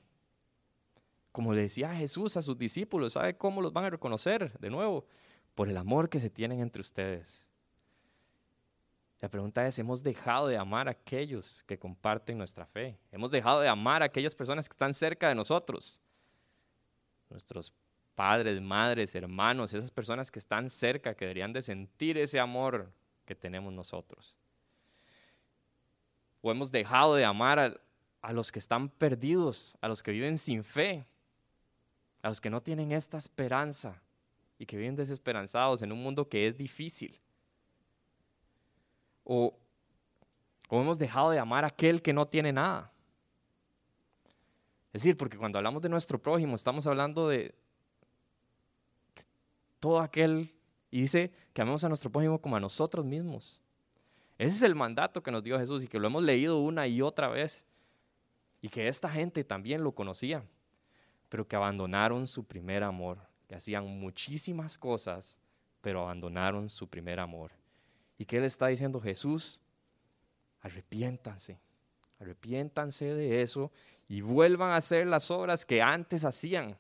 Como 1.31 1.53
le 1.53 1.63
decía 1.63 1.95
Jesús 1.95 2.37
a 2.37 2.43
sus 2.43 2.59
discípulos, 2.59 3.13
¿sabe 3.13 3.37
cómo 3.37 3.63
los 3.63 3.73
van 3.73 3.85
a 3.85 3.91
reconocer? 3.91 4.53
De 4.59 4.69
nuevo, 4.69 5.07
por 5.55 5.69
el 5.69 5.77
amor 5.77 6.09
que 6.09 6.19
se 6.19 6.29
tienen 6.29 6.59
entre 6.59 6.81
ustedes. 6.81 7.49
La 9.21 9.29
pregunta 9.29 9.65
es, 9.65 9.79
¿hemos 9.79 10.03
dejado 10.03 10.49
de 10.49 10.57
amar 10.57 10.89
a 10.89 10.91
aquellos 10.91 11.63
que 11.69 11.79
comparten 11.79 12.37
nuestra 12.37 12.67
fe? 12.67 12.99
¿Hemos 13.13 13.31
dejado 13.31 13.61
de 13.61 13.69
amar 13.69 14.03
a 14.03 14.07
aquellas 14.07 14.35
personas 14.35 14.69
que 14.69 14.75
están 14.75 14.95
cerca 14.95 15.29
de 15.29 15.37
nosotros? 15.37 16.01
Nuestros 17.31 17.73
padres, 18.17 18.61
madres, 18.61 19.15
hermanos, 19.15 19.73
esas 19.73 19.93
personas 19.93 20.33
que 20.33 20.41
están 20.41 20.69
cerca, 20.69 21.15
que 21.15 21.27
deberían 21.27 21.53
de 21.53 21.63
sentir 21.63 22.19
ese 22.19 22.41
amor 22.41 22.93
que 23.25 23.37
tenemos 23.37 23.73
nosotros. 23.73 24.37
¿O 26.43 26.51
hemos 26.51 26.71
dejado 26.71 27.15
de 27.15 27.25
amar 27.25 27.59
a, 27.59 27.75
a 28.21 28.33
los 28.35 28.53
que 28.53 28.59
están 28.59 28.91
perdidos, 28.91 29.79
a 29.81 29.89
los 29.89 30.03
que 30.03 30.13
viven 30.13 30.37
sin 30.37 30.63
fe, 30.63 31.07
a 32.21 32.29
los 32.29 32.41
que 32.41 32.51
no 32.51 32.61
tienen 32.61 32.93
esta 32.93 33.17
esperanza 33.17 34.03
y 34.59 34.67
que 34.67 34.77
viven 34.77 34.97
desesperanzados 34.97 35.81
en 35.83 35.93
un 35.93 36.03
mundo 36.03 36.29
que 36.29 36.47
es 36.47 36.57
difícil? 36.57 37.23
o, 39.25 39.55
hemos 40.71 40.99
dejado 40.99 41.31
de 41.31 41.39
amar 41.39 41.65
a 41.65 41.69
aquel 41.69 42.03
que 42.03 42.13
no 42.13 42.27
tiene 42.27 42.53
nada. 42.53 42.93
Es 44.93 45.03
decir, 45.03 45.17
porque 45.17 45.39
cuando 45.39 45.59
hablamos 45.59 45.83
de 45.83 45.89
nuestro 45.89 46.21
prójimo, 46.21 46.55
estamos 46.55 46.87
hablando 46.87 47.29
de 47.29 47.55
todo 49.81 50.01
aquel, 50.01 50.55
y 50.91 51.03
dice 51.03 51.33
que 51.53 51.63
amemos 51.63 51.83
a 51.85 51.89
nuestro 51.89 52.11
prójimo 52.11 52.41
como 52.41 52.57
a 52.57 52.61
nosotros 52.61 53.05
mismos. 53.05 53.61
Ese 54.43 54.57
es 54.57 54.63
el 54.63 54.75
mandato 54.75 55.23
que 55.23 55.31
nos 55.31 55.45
dio 55.45 55.57
Jesús 55.57 55.85
y 55.85 55.87
que 55.87 56.01
lo 56.01 56.09
hemos 56.09 56.21
leído 56.21 56.59
una 56.59 56.89
y 56.89 57.01
otra 57.01 57.29
vez. 57.29 57.65
Y 58.61 58.69
que 58.69 58.89
esta 58.89 59.09
gente 59.09 59.45
también 59.45 59.85
lo 59.85 59.93
conocía, 59.93 60.45
pero 61.29 61.47
que 61.47 61.55
abandonaron 61.55 62.27
su 62.27 62.43
primer 62.45 62.83
amor, 62.83 63.21
que 63.47 63.55
hacían 63.55 63.87
muchísimas 63.87 64.79
cosas, 64.79 65.39
pero 65.81 66.03
abandonaron 66.03 66.69
su 66.69 66.89
primer 66.89 67.21
amor. 67.21 67.53
¿Y 68.19 68.25
qué 68.25 68.41
le 68.41 68.47
está 68.47 68.67
diciendo 68.67 69.01
Jesús? 69.01 69.61
Arrepiéntanse, 70.61 71.61
arrepiéntanse 72.19 73.15
de 73.15 73.43
eso 73.43 73.71
y 74.09 74.23
vuelvan 74.23 74.71
a 74.71 74.77
hacer 74.79 75.07
las 75.07 75.31
obras 75.31 75.65
que 75.65 75.81
antes 75.81 76.25
hacían. 76.25 76.77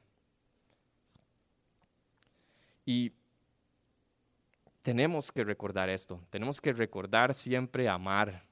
Y 2.85 3.12
tenemos 4.82 5.30
que 5.30 5.44
recordar 5.44 5.88
esto, 5.88 6.20
tenemos 6.28 6.60
que 6.60 6.72
recordar 6.72 7.34
siempre 7.34 7.88
amar 7.88 8.44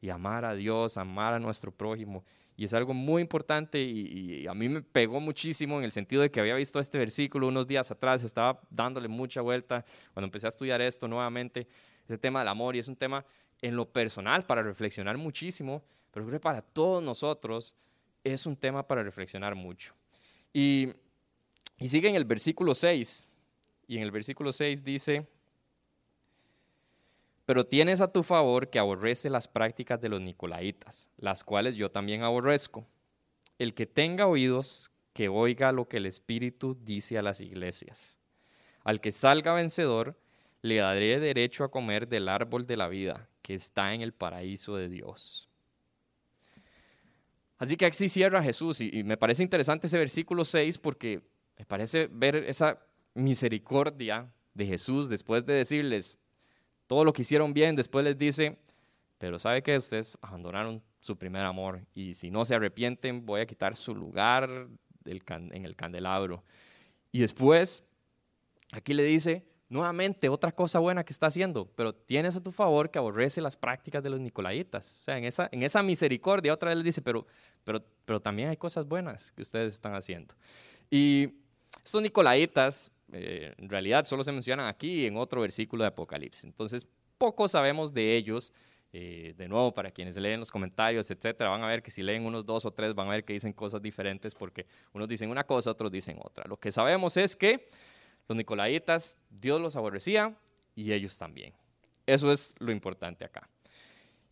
y 0.00 0.10
amar 0.10 0.44
a 0.44 0.54
Dios, 0.54 0.96
amar 0.96 1.34
a 1.34 1.40
nuestro 1.40 1.72
prójimo. 1.72 2.24
Y 2.56 2.64
es 2.64 2.74
algo 2.74 2.94
muy 2.94 3.22
importante 3.22 3.80
y, 3.80 4.46
a 4.46 4.54
mí 4.54 4.68
me 4.68 4.82
pegó 4.82 5.20
muchísimo 5.20 5.78
en 5.78 5.84
el 5.84 5.92
sentido 5.92 6.22
de 6.22 6.30
que 6.30 6.40
había 6.40 6.54
visto 6.54 6.80
este 6.80 6.98
versículo 6.98 7.48
unos 7.48 7.66
días 7.66 7.90
atrás, 7.90 8.22
estaba 8.22 8.60
dándole 8.70 9.08
mucha 9.08 9.40
vuelta 9.40 9.84
cuando 10.12 10.26
empecé 10.26 10.46
a 10.46 10.48
estudiar 10.48 10.80
esto 10.80 11.06
nuevamente, 11.06 11.68
ese 12.04 12.18
tema 12.18 12.40
del 12.40 12.48
amor 12.48 12.74
y 12.74 12.80
es 12.80 12.88
un 12.88 12.96
tema 12.96 13.24
en 13.60 13.76
lo 13.76 13.88
personal 13.88 14.44
para 14.44 14.62
reflexionar 14.62 15.16
muchísimo, 15.18 15.82
pero 16.10 16.26
creo 16.26 16.38
que 16.38 16.42
para 16.42 16.62
todos 16.62 17.02
nosotros 17.02 17.76
es 18.24 18.46
un 18.46 18.56
tema 18.56 18.86
para 18.86 19.02
reflexionar 19.02 19.54
mucho. 19.54 19.94
Y, 20.52 20.88
y 21.78 21.86
sigue 21.86 22.08
en 22.08 22.16
el 22.16 22.24
versículo 22.24 22.74
6, 22.74 23.28
y 23.88 23.96
en 23.96 24.02
el 24.02 24.10
versículo 24.10 24.52
6 24.52 24.84
dice, 24.84 25.26
pero 27.46 27.64
tienes 27.64 28.02
a 28.02 28.12
tu 28.12 28.22
favor 28.22 28.68
que 28.68 28.78
aborrece 28.78 29.30
las 29.30 29.48
prácticas 29.48 29.98
de 30.02 30.10
los 30.10 30.20
nicolaitas, 30.20 31.08
las 31.16 31.42
cuales 31.42 31.74
yo 31.74 31.90
también 31.90 32.22
aborrezco. 32.22 32.86
El 33.58 33.72
que 33.72 33.86
tenga 33.86 34.26
oídos, 34.26 34.92
que 35.14 35.30
oiga 35.30 35.72
lo 35.72 35.88
que 35.88 35.96
el 35.96 36.04
Espíritu 36.04 36.76
dice 36.84 37.16
a 37.16 37.22
las 37.22 37.40
iglesias. 37.40 38.18
Al 38.84 39.00
que 39.00 39.10
salga 39.10 39.54
vencedor, 39.54 40.20
le 40.60 40.76
daré 40.76 41.18
derecho 41.20 41.64
a 41.64 41.70
comer 41.70 42.06
del 42.06 42.28
árbol 42.28 42.66
de 42.66 42.76
la 42.76 42.88
vida 42.88 43.30
que 43.40 43.54
está 43.54 43.94
en 43.94 44.02
el 44.02 44.12
paraíso 44.12 44.76
de 44.76 44.90
Dios. 44.90 45.48
Así 47.56 47.78
que 47.78 47.86
así 47.86 48.10
cierra 48.10 48.42
Jesús 48.42 48.82
y, 48.82 49.02
me 49.04 49.16
parece 49.16 49.42
interesante 49.42 49.86
ese 49.86 49.96
versículo 49.96 50.44
6 50.44 50.76
porque 50.76 51.22
me 51.58 51.64
parece 51.64 52.08
ver 52.12 52.36
esa 52.36 52.78
misericordia 53.14 54.32
de 54.54 54.66
Jesús 54.66 55.08
después 55.08 55.44
de 55.46 55.54
decirles, 55.54 56.18
todo 56.86 57.04
lo 57.04 57.12
que 57.12 57.22
hicieron 57.22 57.52
bien, 57.52 57.76
después 57.76 58.04
les 58.04 58.16
dice, 58.16 58.58
pero 59.18 59.38
sabe 59.38 59.62
que 59.62 59.76
ustedes 59.76 60.16
abandonaron 60.20 60.82
su 61.00 61.16
primer 61.16 61.44
amor 61.44 61.84
y 61.94 62.14
si 62.14 62.30
no 62.30 62.44
se 62.44 62.54
arrepienten 62.54 63.24
voy 63.24 63.40
a 63.40 63.46
quitar 63.46 63.76
su 63.76 63.94
lugar 63.94 64.68
en 65.04 65.64
el 65.64 65.76
candelabro. 65.76 66.44
Y 67.12 67.20
después, 67.20 67.90
aquí 68.72 68.94
le 68.94 69.04
dice, 69.04 69.46
nuevamente 69.68 70.28
otra 70.28 70.52
cosa 70.52 70.78
buena 70.78 71.04
que 71.04 71.12
está 71.12 71.26
haciendo, 71.26 71.66
pero 71.74 71.94
tienes 71.94 72.36
a 72.36 72.42
tu 72.42 72.52
favor 72.52 72.90
que 72.90 72.98
aborrece 72.98 73.40
las 73.40 73.56
prácticas 73.56 74.02
de 74.02 74.10
los 74.10 74.20
nicolaitas. 74.20 75.00
O 75.00 75.04
sea, 75.04 75.18
en 75.18 75.24
esa, 75.24 75.48
en 75.52 75.62
esa 75.62 75.82
misericordia 75.82 76.52
otra 76.52 76.70
vez 76.70 76.78
le 76.78 76.84
dice, 76.84 77.02
pero, 77.02 77.26
pero, 77.64 77.82
pero 78.04 78.20
también 78.20 78.48
hay 78.48 78.56
cosas 78.56 78.86
buenas 78.86 79.32
que 79.32 79.42
ustedes 79.42 79.74
están 79.74 79.94
haciendo. 79.94 80.34
Y 80.90 81.34
estos 81.84 82.02
nicolaitas 82.02 82.90
eh, 83.12 83.54
en 83.56 83.68
realidad 83.68 84.04
solo 84.04 84.22
se 84.24 84.32
mencionan 84.32 84.66
aquí 84.66 85.06
en 85.06 85.16
otro 85.16 85.40
versículo 85.40 85.84
de 85.84 85.88
Apocalipsis. 85.88 86.44
Entonces, 86.44 86.86
poco 87.16 87.48
sabemos 87.48 87.92
de 87.92 88.16
ellos. 88.16 88.52
Eh, 88.90 89.34
de 89.36 89.48
nuevo, 89.48 89.74
para 89.74 89.90
quienes 89.90 90.16
leen 90.16 90.40
los 90.40 90.50
comentarios, 90.50 91.10
etcétera, 91.10 91.50
van 91.50 91.62
a 91.62 91.66
ver 91.66 91.82
que 91.82 91.90
si 91.90 92.02
leen 92.02 92.24
unos 92.24 92.46
dos 92.46 92.64
o 92.64 92.70
tres, 92.70 92.94
van 92.94 93.08
a 93.08 93.10
ver 93.10 93.24
que 93.24 93.34
dicen 93.34 93.52
cosas 93.52 93.82
diferentes 93.82 94.34
porque 94.34 94.66
unos 94.94 95.06
dicen 95.06 95.28
una 95.28 95.44
cosa, 95.44 95.72
otros 95.72 95.92
dicen 95.92 96.18
otra. 96.22 96.44
Lo 96.48 96.56
que 96.56 96.70
sabemos 96.70 97.18
es 97.18 97.36
que 97.36 97.68
los 98.26 98.36
nicolaitas, 98.36 99.18
Dios 99.28 99.60
los 99.60 99.76
aborrecía 99.76 100.34
y 100.74 100.90
ellos 100.92 101.18
también. 101.18 101.52
Eso 102.06 102.32
es 102.32 102.54
lo 102.60 102.72
importante 102.72 103.26
acá. 103.26 103.46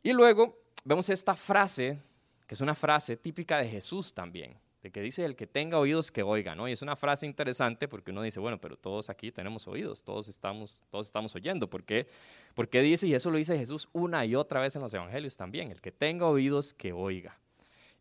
Y 0.03 0.15
luego 0.15 0.59
vemos 0.85 1.11
esta 1.11 1.35
frase, 1.35 1.99
que 2.47 2.55
es 2.55 2.61
una 2.63 2.75
frase 2.75 3.19
típica 3.19 3.59
de 3.59 3.69
Jesús 3.69 4.15
también 4.15 4.57
que 4.91 5.01
dice 5.01 5.25
el 5.25 5.37
que 5.37 5.47
tenga 5.47 5.79
oídos 5.79 6.11
que 6.11 6.23
oiga, 6.23 6.55
¿no? 6.55 6.69
Y 6.69 6.73
es 6.73 6.83
una 6.83 6.97
frase 6.97 7.27
interesante 7.27 7.89
porque 7.89 8.11
uno 8.11 8.23
dice, 8.23 8.41
bueno, 8.41 8.61
pero 8.61 8.77
todos 8.77 9.11
aquí 9.11 9.33
tenemos 9.33 9.67
oídos, 9.67 10.03
todos 10.03 10.29
estamos, 10.29 10.85
todos 10.91 11.07
estamos 11.07 11.35
oyendo. 11.35 11.69
¿Por 11.69 11.85
qué? 11.85 12.07
Porque 12.55 12.83
dice, 12.83 13.07
y 13.07 13.15
eso 13.15 13.31
lo 13.31 13.39
dice 13.39 13.57
Jesús 13.59 13.89
una 13.93 14.25
y 14.25 14.35
otra 14.35 14.61
vez 14.61 14.77
en 14.77 14.83
los 14.83 14.93
evangelios 14.95 15.37
también, 15.37 15.71
el 15.71 15.81
que 15.81 15.93
tenga 15.93 16.27
oídos 16.27 16.75
que 16.75 16.93
oiga. 16.93 17.39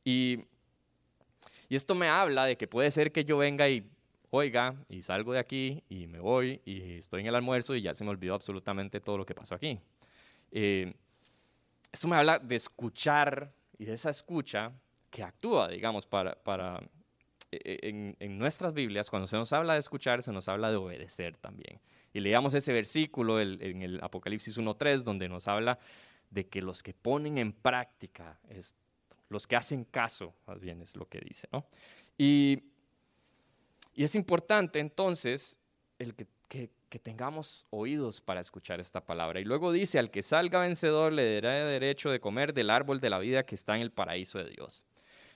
Y, 0.04 0.46
y 1.70 1.76
esto 1.76 1.96
me 1.96 2.08
habla 2.08 2.46
de 2.46 2.58
que 2.58 2.68
puede 2.68 2.92
ser 2.92 3.12
que 3.12 3.26
yo 3.26 3.38
venga 3.38 3.68
y 3.70 3.90
oiga 4.30 4.76
y 4.90 5.02
salgo 5.02 5.34
de 5.34 5.40
aquí 5.40 5.84
y 5.90 6.08
me 6.08 6.20
voy 6.20 6.62
y 6.66 6.98
estoy 6.98 7.22
en 7.22 7.28
el 7.28 7.36
almuerzo 7.36 7.76
y 7.76 7.82
ya 7.82 7.94
se 7.94 8.04
me 8.04 8.10
olvidó 8.10 8.36
absolutamente 8.36 9.00
todo 9.00 9.18
lo 9.18 9.26
que 9.26 9.34
pasó 9.34 9.56
aquí. 9.56 9.80
Eh, 10.52 10.94
esto 11.92 12.08
me 12.08 12.16
habla 12.18 12.40
de 12.40 12.56
escuchar 12.56 13.52
y 13.78 13.86
de 13.86 13.94
esa 13.94 14.10
escucha 14.10 14.72
que 15.16 15.24
actúa, 15.24 15.70
digamos, 15.70 16.06
para, 16.06 16.38
e, 17.50 17.58
e, 17.82 18.16
en, 18.20 18.38
nuestras 18.38 18.74
Biblias, 18.74 19.10
cuando 19.10 19.28
se 19.28 19.38
nos 19.38 19.54
habla 19.54 19.72
de 19.72 19.80
escuchar, 19.80 20.22
se 20.22 20.34
nos 20.34 20.50
habla 20.50 20.70
de 20.70 20.76
obedecer 20.76 21.38
también. 21.38 21.80
Y 22.12 22.20
leíamos 22.20 22.54
ese 22.54 22.74
versículo 22.74 23.40
en 23.40 23.82
el 23.82 24.04
Apocalipsis 24.04 24.58
1.3, 24.58 25.04
donde 25.04 25.30
nos 25.30 25.48
habla 25.48 25.80
de 26.32 26.48
que 26.50 26.62
los 26.62 26.84
que 26.84 26.94
ponen 26.94 27.38
en 27.38 27.54
práctica, 27.54 28.38
los 29.30 29.48
que 29.48 29.56
hacen 29.56 29.86
caso, 29.86 30.36
más 30.48 30.60
bien 30.60 30.82
es 30.82 30.98
lo 30.98 31.08
que 31.08 31.22
dice, 31.22 31.48
¿no? 31.54 31.66
Y, 32.18 32.64
es 33.96 34.16
importante 34.16 34.80
entonces 34.80 35.58
el 35.98 36.14
que, 36.14 36.28
que, 36.50 36.70
que, 36.90 37.00
tengamos 37.00 37.66
oídos 37.70 38.20
para 38.20 38.42
escuchar 38.42 38.82
esta 38.82 39.06
palabra. 39.06 39.40
Y 39.40 39.46
luego 39.46 39.72
dice, 39.72 39.98
al 39.98 40.12
que 40.12 40.22
salga 40.22 40.60
vencedor 40.60 41.14
le 41.14 41.36
dará 41.36 41.64
derecho 41.64 42.10
de 42.10 42.20
comer 42.20 42.54
del 42.54 42.70
árbol 42.70 43.00
de 43.00 43.10
la 43.10 43.20
vida 43.20 43.46
que 43.46 43.56
está 43.56 43.78
en 43.78 43.82
el 43.82 43.94
paraíso 43.94 44.40
de 44.40 44.50
Dios. 44.50 44.86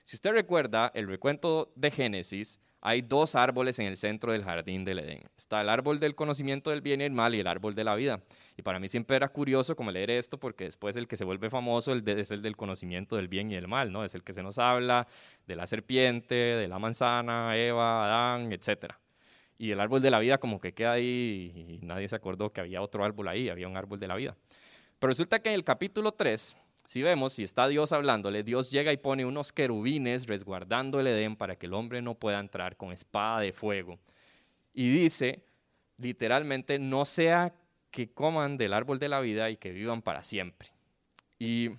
Si 0.09 0.15
usted 0.15 0.31
recuerda 0.31 0.91
el 0.95 1.07
recuento 1.07 1.71
de 1.75 1.91
Génesis, 1.91 2.59
hay 2.81 3.03
dos 3.03 3.35
árboles 3.35 3.77
en 3.77 3.85
el 3.85 3.95
centro 3.95 4.31
del 4.31 4.43
jardín 4.43 4.83
del 4.83 4.97
Edén. 4.97 5.21
Está 5.37 5.61
el 5.61 5.69
árbol 5.69 5.99
del 5.99 6.15
conocimiento 6.15 6.71
del 6.71 6.81
bien 6.81 7.01
y 7.01 7.03
el 7.03 7.11
mal 7.11 7.35
y 7.35 7.41
el 7.41 7.45
árbol 7.45 7.75
de 7.75 7.83
la 7.83 7.93
vida. 7.93 8.19
Y 8.57 8.63
para 8.63 8.79
mí 8.79 8.87
siempre 8.87 9.17
era 9.17 9.27
curioso 9.27 9.75
como 9.75 9.91
leer 9.91 10.09
esto 10.09 10.39
porque 10.39 10.63
después 10.63 10.95
el 10.95 11.07
que 11.07 11.15
se 11.15 11.25
vuelve 11.25 11.51
famoso 11.51 11.93
es 11.93 12.31
el 12.31 12.41
del 12.41 12.57
conocimiento 12.57 13.17
del 13.17 13.27
bien 13.27 13.51
y 13.51 13.55
el 13.55 13.67
mal, 13.67 13.91
¿no? 13.91 14.03
Es 14.03 14.15
el 14.15 14.23
que 14.23 14.33
se 14.33 14.41
nos 14.41 14.57
habla 14.57 15.07
de 15.45 15.55
la 15.55 15.67
serpiente, 15.67 16.33
de 16.33 16.67
la 16.67 16.79
manzana, 16.79 17.55
Eva, 17.55 18.05
Adán, 18.05 18.51
etc. 18.51 18.95
Y 19.59 19.69
el 19.69 19.79
árbol 19.79 20.01
de 20.01 20.09
la 20.09 20.17
vida 20.17 20.39
como 20.39 20.59
que 20.59 20.73
queda 20.73 20.93
ahí 20.93 21.79
y 21.83 21.85
nadie 21.85 22.07
se 22.07 22.15
acordó 22.15 22.51
que 22.51 22.61
había 22.61 22.81
otro 22.81 23.05
árbol 23.05 23.27
ahí, 23.27 23.47
había 23.49 23.67
un 23.67 23.77
árbol 23.77 23.99
de 23.99 24.07
la 24.07 24.15
vida. 24.15 24.35
Pero 24.97 25.09
resulta 25.09 25.37
que 25.37 25.49
en 25.49 25.55
el 25.55 25.63
capítulo 25.63 26.13
3 26.13 26.57
si 26.89 27.03
vemos, 27.03 27.33
si 27.33 27.43
está 27.43 27.67
Dios 27.67 27.93
hablándole, 27.93 28.41
Dios 28.41 28.71
llega 28.71 28.91
y 28.91 28.97
pone 28.97 29.23
unos 29.23 29.53
querubines 29.53 30.25
resguardando 30.25 30.99
el 30.99 31.05
Edén 31.05 31.35
para 31.35 31.55
que 31.55 31.67
el 31.67 31.75
hombre 31.75 32.01
no 32.01 32.15
pueda 32.15 32.39
entrar 32.39 32.77
con 32.77 32.91
espada 32.91 33.41
de 33.41 33.53
fuego. 33.53 33.99
Y 34.73 34.89
dice, 34.89 35.45
literalmente, 35.99 36.79
no 36.79 37.05
sea 37.05 37.53
que 37.91 38.11
coman 38.11 38.57
del 38.57 38.73
árbol 38.73 38.97
de 38.97 39.07
la 39.07 39.19
vida 39.19 39.51
y 39.51 39.57
que 39.57 39.69
vivan 39.69 40.01
para 40.01 40.23
siempre. 40.23 40.71
Y 41.37 41.69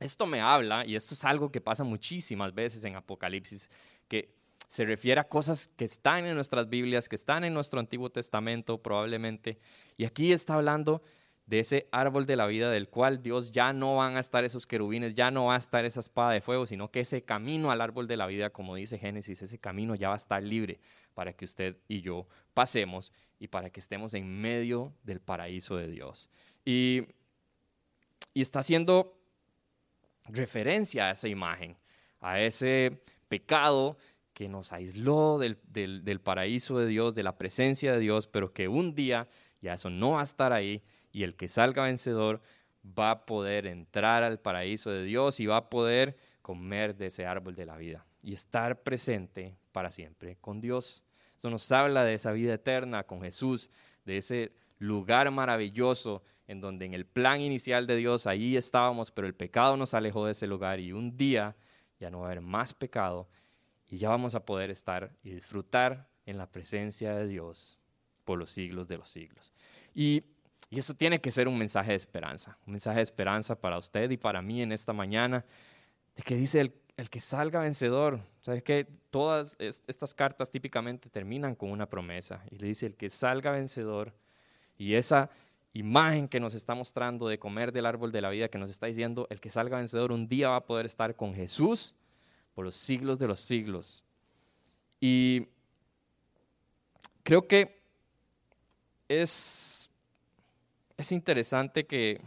esto 0.00 0.24
me 0.24 0.40
habla, 0.40 0.86
y 0.86 0.96
esto 0.96 1.12
es 1.12 1.22
algo 1.22 1.52
que 1.52 1.60
pasa 1.60 1.84
muchísimas 1.84 2.54
veces 2.54 2.82
en 2.86 2.96
Apocalipsis, 2.96 3.70
que 4.08 4.30
se 4.68 4.86
refiere 4.86 5.20
a 5.20 5.24
cosas 5.24 5.68
que 5.68 5.84
están 5.84 6.24
en 6.24 6.34
nuestras 6.34 6.70
Biblias, 6.70 7.10
que 7.10 7.16
están 7.16 7.44
en 7.44 7.52
nuestro 7.52 7.78
Antiguo 7.78 8.08
Testamento 8.08 8.78
probablemente. 8.78 9.58
Y 9.98 10.06
aquí 10.06 10.32
está 10.32 10.54
hablando 10.54 11.02
de 11.46 11.60
ese 11.60 11.88
árbol 11.92 12.24
de 12.24 12.36
la 12.36 12.46
vida 12.46 12.70
del 12.70 12.88
cual 12.88 13.22
Dios 13.22 13.50
ya 13.50 13.72
no 13.72 13.96
van 13.96 14.16
a 14.16 14.20
estar 14.20 14.44
esos 14.44 14.66
querubines, 14.66 15.14
ya 15.14 15.30
no 15.30 15.46
va 15.46 15.54
a 15.54 15.58
estar 15.58 15.84
esa 15.84 16.00
espada 16.00 16.32
de 16.32 16.40
fuego, 16.40 16.64
sino 16.64 16.90
que 16.90 17.00
ese 17.00 17.22
camino 17.22 17.70
al 17.70 17.82
árbol 17.82 18.06
de 18.06 18.16
la 18.16 18.26
vida, 18.26 18.50
como 18.50 18.74
dice 18.76 18.98
Génesis, 18.98 19.42
ese 19.42 19.58
camino 19.58 19.94
ya 19.94 20.08
va 20.08 20.14
a 20.14 20.16
estar 20.16 20.42
libre 20.42 20.80
para 21.12 21.32
que 21.34 21.44
usted 21.44 21.76
y 21.86 22.00
yo 22.00 22.26
pasemos 22.54 23.12
y 23.38 23.48
para 23.48 23.70
que 23.70 23.80
estemos 23.80 24.14
en 24.14 24.40
medio 24.40 24.94
del 25.02 25.20
paraíso 25.20 25.76
de 25.76 25.88
Dios. 25.88 26.30
Y, 26.64 27.02
y 28.32 28.40
está 28.40 28.60
haciendo 28.60 29.18
referencia 30.26 31.08
a 31.08 31.10
esa 31.10 31.28
imagen, 31.28 31.76
a 32.20 32.40
ese 32.40 33.02
pecado 33.28 33.98
que 34.32 34.48
nos 34.48 34.72
aisló 34.72 35.38
del, 35.38 35.58
del, 35.68 36.04
del 36.04 36.20
paraíso 36.20 36.78
de 36.78 36.86
Dios, 36.86 37.14
de 37.14 37.22
la 37.22 37.36
presencia 37.36 37.92
de 37.92 38.00
Dios, 38.00 38.26
pero 38.26 38.52
que 38.52 38.66
un 38.66 38.94
día 38.94 39.28
ya 39.60 39.74
eso 39.74 39.90
no 39.90 40.12
va 40.12 40.20
a 40.20 40.24
estar 40.24 40.52
ahí 40.52 40.82
y 41.14 41.22
el 41.22 41.36
que 41.36 41.48
salga 41.48 41.84
vencedor 41.84 42.42
va 42.86 43.12
a 43.12 43.24
poder 43.24 43.66
entrar 43.66 44.24
al 44.24 44.40
paraíso 44.40 44.90
de 44.90 45.04
Dios 45.04 45.38
y 45.40 45.46
va 45.46 45.56
a 45.56 45.70
poder 45.70 46.16
comer 46.42 46.96
de 46.96 47.06
ese 47.06 47.24
árbol 47.24 47.54
de 47.54 47.64
la 47.64 47.76
vida 47.78 48.04
y 48.22 48.34
estar 48.34 48.82
presente 48.82 49.56
para 49.72 49.90
siempre 49.90 50.36
con 50.40 50.60
Dios. 50.60 51.04
Eso 51.36 51.48
nos 51.50 51.70
habla 51.70 52.04
de 52.04 52.14
esa 52.14 52.32
vida 52.32 52.54
eterna 52.54 53.04
con 53.04 53.22
Jesús, 53.22 53.70
de 54.04 54.18
ese 54.18 54.52
lugar 54.78 55.30
maravilloso 55.30 56.22
en 56.48 56.60
donde 56.60 56.84
en 56.84 56.94
el 56.94 57.06
plan 57.06 57.40
inicial 57.40 57.86
de 57.86 57.96
Dios 57.96 58.26
ahí 58.26 58.56
estábamos, 58.56 59.12
pero 59.12 59.28
el 59.28 59.34
pecado 59.34 59.76
nos 59.76 59.94
alejó 59.94 60.26
de 60.26 60.32
ese 60.32 60.48
lugar 60.48 60.80
y 60.80 60.92
un 60.92 61.16
día 61.16 61.56
ya 62.00 62.10
no 62.10 62.18
va 62.18 62.26
a 62.26 62.30
haber 62.32 62.42
más 62.42 62.74
pecado 62.74 63.28
y 63.88 63.98
ya 63.98 64.08
vamos 64.08 64.34
a 64.34 64.44
poder 64.44 64.70
estar 64.70 65.12
y 65.22 65.30
disfrutar 65.30 66.08
en 66.26 66.38
la 66.38 66.50
presencia 66.50 67.14
de 67.14 67.28
Dios 67.28 67.78
por 68.24 68.36
los 68.36 68.50
siglos 68.50 68.88
de 68.88 68.98
los 68.98 69.08
siglos. 69.08 69.52
Y 69.94 70.24
y 70.74 70.80
eso 70.80 70.92
tiene 70.92 71.20
que 71.20 71.30
ser 71.30 71.46
un 71.46 71.56
mensaje 71.56 71.92
de 71.92 71.96
esperanza, 71.96 72.58
un 72.66 72.72
mensaje 72.72 72.96
de 72.96 73.02
esperanza 73.02 73.54
para 73.54 73.78
usted 73.78 74.10
y 74.10 74.16
para 74.16 74.42
mí 74.42 74.60
en 74.60 74.72
esta 74.72 74.92
mañana, 74.92 75.44
de 76.16 76.22
que 76.24 76.34
dice 76.34 76.60
el, 76.60 77.10
que 77.10 77.20
salga 77.20 77.60
vencedor. 77.60 78.18
¿Sabes 78.42 78.64
que 78.64 78.88
Todas 79.10 79.56
estas 79.60 80.14
cartas 80.14 80.50
típicamente 80.50 81.08
terminan 81.08 81.54
con 81.54 81.70
una 81.70 81.88
promesa 81.88 82.42
y 82.50 82.58
le 82.58 82.66
dice 82.66 82.86
el 82.86 82.96
que 82.96 83.08
salga 83.08 83.52
vencedor 83.52 84.12
y 84.76 84.94
esa 84.94 85.30
imagen 85.74 86.26
que 86.26 86.40
nos 86.40 86.54
está 86.54 86.74
mostrando 86.74 87.28
de 87.28 87.38
comer 87.38 87.70
del 87.70 87.86
árbol 87.86 88.10
de 88.10 88.20
la 88.20 88.30
vida, 88.30 88.48
que 88.48 88.58
nos 88.58 88.70
está 88.70 88.86
diciendo 88.86 89.28
el 89.30 89.40
que 89.40 89.50
salga 89.50 89.76
vencedor 89.76 90.10
un 90.10 90.26
día 90.26 90.48
va 90.48 90.56
a 90.56 90.66
poder 90.66 90.86
estar 90.86 91.14
con 91.14 91.34
Jesús 91.34 91.94
por 92.52 92.64
los 92.64 92.74
siglos 92.74 93.20
de 93.20 93.28
los 93.28 93.38
siglos. 93.38 94.02
Y 94.98 95.46
creo 97.22 97.46
que 97.46 97.80
es 99.06 99.88
es 100.96 101.12
interesante 101.12 101.86
que, 101.86 102.20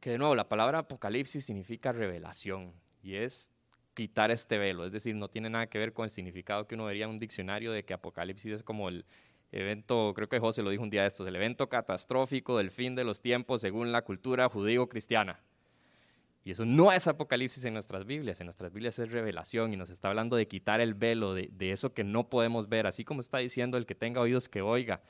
que, 0.00 0.10
de 0.10 0.18
nuevo, 0.18 0.34
la 0.34 0.48
palabra 0.48 0.80
apocalipsis 0.80 1.44
significa 1.44 1.92
revelación 1.92 2.72
y 3.02 3.16
es 3.16 3.52
quitar 3.94 4.30
este 4.30 4.58
velo, 4.58 4.84
es 4.84 4.92
decir, 4.92 5.14
no 5.16 5.28
tiene 5.28 5.50
nada 5.50 5.66
que 5.66 5.78
ver 5.78 5.92
con 5.92 6.04
el 6.04 6.10
significado 6.10 6.66
que 6.66 6.76
uno 6.76 6.84
vería 6.84 7.04
en 7.04 7.10
un 7.10 7.18
diccionario 7.18 7.72
de 7.72 7.84
que 7.84 7.94
apocalipsis 7.94 8.52
es 8.52 8.62
como 8.62 8.88
el 8.88 9.04
evento, 9.50 10.12
creo 10.14 10.28
que 10.28 10.38
José 10.38 10.62
lo 10.62 10.70
dijo 10.70 10.82
un 10.82 10.90
día 10.90 11.02
de 11.02 11.08
estos, 11.08 11.26
el 11.26 11.36
evento 11.36 11.68
catastrófico 11.68 12.58
del 12.58 12.70
fin 12.70 12.94
de 12.94 13.04
los 13.04 13.20
tiempos 13.20 13.60
según 13.60 13.90
la 13.92 14.02
cultura 14.02 14.48
judío-cristiana. 14.48 15.40
Y 16.44 16.52
eso 16.52 16.64
no 16.64 16.92
es 16.92 17.08
apocalipsis 17.08 17.64
en 17.64 17.74
nuestras 17.74 18.06
Biblias, 18.06 18.40
en 18.40 18.46
nuestras 18.46 18.72
Biblias 18.72 18.98
es 19.00 19.10
revelación 19.10 19.74
y 19.74 19.76
nos 19.76 19.90
está 19.90 20.08
hablando 20.08 20.36
de 20.36 20.46
quitar 20.48 20.80
el 20.80 20.94
velo, 20.94 21.34
de, 21.34 21.50
de 21.52 21.72
eso 21.72 21.92
que 21.92 22.04
no 22.04 22.30
podemos 22.30 22.68
ver, 22.68 22.86
así 22.86 23.04
como 23.04 23.20
está 23.20 23.38
diciendo 23.38 23.76
el 23.76 23.84
que 23.84 23.94
tenga 23.94 24.20
oídos 24.20 24.48
que 24.48 24.62
oiga. 24.62 25.02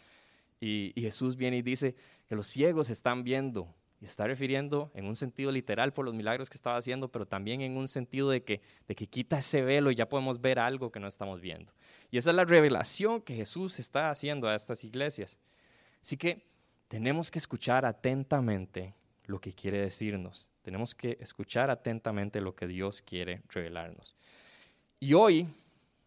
Y, 0.60 0.92
Jesús 0.96 1.36
viene 1.36 1.58
y 1.58 1.62
dice 1.62 1.94
que 2.28 2.34
los 2.34 2.46
ciegos 2.46 2.90
están 2.90 3.24
viendo. 3.24 3.74
Y 4.00 4.04
está 4.04 4.26
refiriendo 4.26 4.92
en 4.94 5.06
un 5.06 5.16
sentido 5.16 5.50
literal 5.50 5.92
por 5.92 6.04
los 6.04 6.14
milagros 6.14 6.48
que 6.48 6.56
estaba 6.56 6.76
haciendo, 6.76 7.08
pero 7.08 7.26
también 7.26 7.62
en 7.62 7.76
un 7.76 7.88
sentido 7.88 8.30
de 8.30 8.44
que, 8.44 8.60
de 8.86 8.94
que 8.94 9.08
quita 9.08 9.38
ese 9.38 9.62
velo 9.62 9.90
y 9.90 9.96
ya 9.96 10.08
podemos 10.08 10.40
ver 10.40 10.60
algo 10.60 10.92
que 10.92 11.00
no 11.00 11.08
estamos 11.08 11.40
viendo. 11.40 11.72
Y 12.10 12.18
esa 12.18 12.30
es 12.30 12.36
la 12.36 12.44
revelación 12.44 13.20
que 13.20 13.34
Jesús 13.34 13.80
está 13.80 14.10
haciendo 14.10 14.46
a 14.46 14.54
estas 14.54 14.84
iglesias. 14.84 15.40
Así 16.00 16.16
que 16.16 16.46
tenemos 16.86 17.30
que 17.30 17.40
escuchar 17.40 17.84
atentamente 17.84 18.94
lo 19.26 19.40
que 19.40 19.52
quiere 19.52 19.78
decirnos. 19.80 20.48
Tenemos 20.62 20.94
que 20.94 21.18
escuchar 21.20 21.70
atentamente 21.70 22.40
lo 22.40 22.54
que 22.54 22.66
Dios 22.66 23.02
quiere 23.02 23.42
revelarnos. 23.48 24.16
Y 25.00 25.14
hoy 25.14 25.46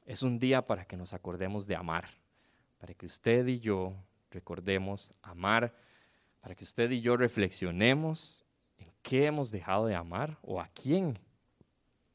es 0.06 0.24
un 0.24 0.40
día 0.40 0.66
para 0.66 0.86
que 0.86 0.98
nos 0.98 1.14
acordemos 1.14 1.68
de 1.68 1.76
amar, 1.76 2.10
para 2.80 2.94
que 2.94 3.06
usted 3.06 3.48
y 3.48 3.60
yo 3.60 3.96
recordemos 4.32 5.13
amar, 5.22 5.76
para 6.39 6.56
que 6.56 6.63
usted 6.63 6.89
y 6.91 7.02
yo 7.02 7.17
reflexionemos 7.17 8.44
en 8.78 8.91
qué 9.02 9.28
hemos 9.28 9.52
dejado 9.52 9.86
de 9.86 9.96
amar 9.96 10.38
o 10.41 10.60
a 10.60 10.67
quién 10.67 11.20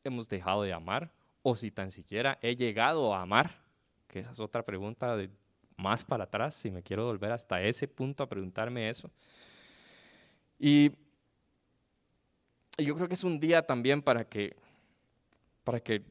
hemos 0.02 0.28
dejado 0.28 0.62
de 0.62 0.72
amar 0.72 1.12
o 1.42 1.54
si 1.54 1.70
tan 1.70 1.90
siquiera 1.90 2.38
he 2.42 2.56
llegado 2.56 3.14
a 3.14 3.22
amar 3.22 3.62
Que 4.08 4.20
esa 4.20 4.32
es 4.32 4.40
otra 4.40 4.64
pregunta 4.64 5.16
más 5.76 6.02
para 6.02 6.24
atrás, 6.24 6.54
si 6.54 6.70
me 6.70 6.82
quiero 6.82 7.04
volver 7.04 7.32
hasta 7.32 7.62
ese 7.62 7.86
punto 7.86 8.22
a 8.22 8.28
preguntarme 8.28 8.88
eso. 8.88 9.10
Y, 10.58 10.92
yo 12.78 12.94
creo 12.94 13.08
que 13.08 13.14
es 13.14 13.24
un 13.24 13.40
día 13.40 13.62
también 13.62 14.02
para 14.02 14.28
que, 14.28 14.56
para 15.64 15.80
que 15.80 16.02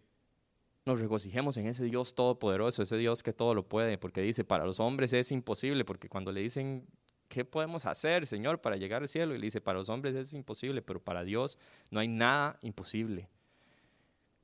nos 0.86 1.00
regocijemos 1.00 1.58
en 1.58 1.68
ese 1.68 1.86
Dios 1.86 2.14
todopoderoso, 2.14 2.84
ese 2.84 2.98
Dios 2.98 3.24
que 3.24 3.34
todo 3.34 3.56
lo 3.56 3.68
puede, 3.68 3.98
porque 3.98 4.22
dice, 4.22 4.44
para 4.44 4.66
los 4.66 4.80
hombres 4.80 5.14
es 5.14 5.32
imposible, 5.32 5.84
porque 5.84 6.08
cuando 6.08 6.32
le 6.32 6.42
dicen, 6.42 6.86
¿qué 7.28 7.44
podemos 7.44 7.88
hacer, 7.88 8.28
Señor, 8.28 8.62
para 8.62 8.78
llegar 8.78 9.02
al 9.02 9.08
cielo? 9.08 9.34
Y 9.34 9.40
le 9.40 9.46
dice, 9.46 9.62
para 9.62 9.80
los 9.80 9.90
hombres 9.90 10.16
es 10.16 10.34
imposible, 10.34 10.84
pero 10.84 11.04
para 11.04 11.24
Dios 11.24 11.58
no 11.90 12.00
hay 12.00 12.08
nada 12.08 12.60
imposible. 12.62 13.30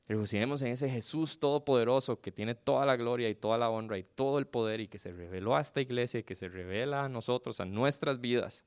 Regocijemos 0.07 0.63
en 0.63 0.69
ese 0.69 0.89
Jesús 0.89 1.39
todopoderoso 1.39 2.19
que 2.19 2.31
tiene 2.31 2.55
toda 2.55 2.85
la 2.85 2.97
gloria 2.97 3.29
y 3.29 3.35
toda 3.35 3.57
la 3.59 3.69
honra 3.69 3.99
y 3.99 4.03
todo 4.03 4.39
el 4.39 4.47
poder 4.47 4.81
y 4.81 4.87
que 4.87 4.97
se 4.97 5.13
reveló 5.13 5.55
a 5.55 5.61
esta 5.61 5.79
iglesia 5.79 6.19
y 6.19 6.23
que 6.23 6.35
se 6.35 6.49
revela 6.49 7.05
a 7.05 7.09
nosotros, 7.09 7.59
a 7.61 7.65
nuestras 7.65 8.19
vidas. 8.19 8.65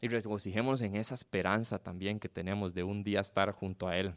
Y 0.00 0.08
regocijemos 0.08 0.80
en 0.80 0.96
esa 0.96 1.14
esperanza 1.14 1.78
también 1.78 2.18
que 2.18 2.30
tenemos 2.30 2.72
de 2.72 2.82
un 2.82 3.04
día 3.04 3.20
estar 3.20 3.52
junto 3.52 3.86
a 3.86 3.98
Él, 3.98 4.14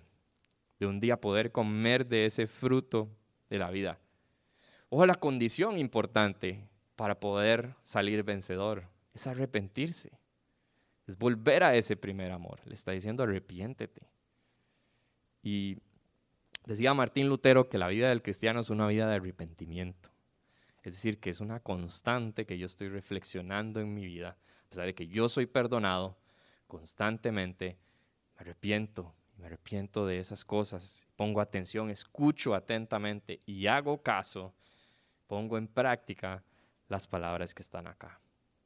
de 0.83 0.87
un 0.87 0.99
día 0.99 1.21
poder 1.21 1.53
comer 1.53 2.05
de 2.05 2.25
ese 2.25 2.45
fruto 2.45 3.09
de 3.49 3.57
la 3.57 3.71
vida. 3.71 3.99
Ojo, 4.89 5.05
la 5.05 5.15
condición 5.15 5.77
importante 5.77 6.67
para 6.97 7.21
poder 7.21 7.75
salir 7.83 8.23
vencedor 8.23 8.89
es 9.13 9.25
arrepentirse, 9.25 10.11
es 11.07 11.17
volver 11.17 11.63
a 11.63 11.75
ese 11.75 11.95
primer 11.95 12.31
amor. 12.31 12.59
Le 12.65 12.73
está 12.73 12.91
diciendo 12.91 13.23
arrepiéntete. 13.23 14.09
Y 15.41 15.77
decía 16.65 16.93
Martín 16.93 17.29
Lutero 17.29 17.69
que 17.69 17.77
la 17.77 17.87
vida 17.87 18.09
del 18.09 18.21
cristiano 18.21 18.59
es 18.59 18.69
una 18.69 18.87
vida 18.87 19.07
de 19.07 19.15
arrepentimiento. 19.15 20.09
Es 20.81 20.95
decir, 20.95 21.21
que 21.21 21.29
es 21.29 21.39
una 21.39 21.61
constante 21.61 22.45
que 22.45 22.57
yo 22.57 22.65
estoy 22.65 22.89
reflexionando 22.89 23.79
en 23.79 23.93
mi 23.93 24.05
vida. 24.05 24.37
A 24.65 24.69
pesar 24.69 24.85
de 24.85 24.95
que 24.95 25.07
yo 25.07 25.29
soy 25.29 25.45
perdonado, 25.45 26.17
constantemente 26.67 27.77
me 28.35 28.41
arrepiento, 28.41 29.15
me 29.43 29.47
arrepiento 29.47 30.05
de 30.05 30.19
esas 30.19 30.45
cosas, 30.45 31.05
pongo 31.17 31.41
atención, 31.41 31.89
escucho 31.89 32.55
atentamente 32.55 33.41
y 33.45 33.67
hago 33.67 34.01
caso, 34.01 34.53
pongo 35.27 35.57
en 35.57 35.67
práctica 35.67 36.45
las 36.87 37.07
palabras 37.07 37.53
que 37.53 37.61
están 37.61 37.87
acá. 37.87 38.22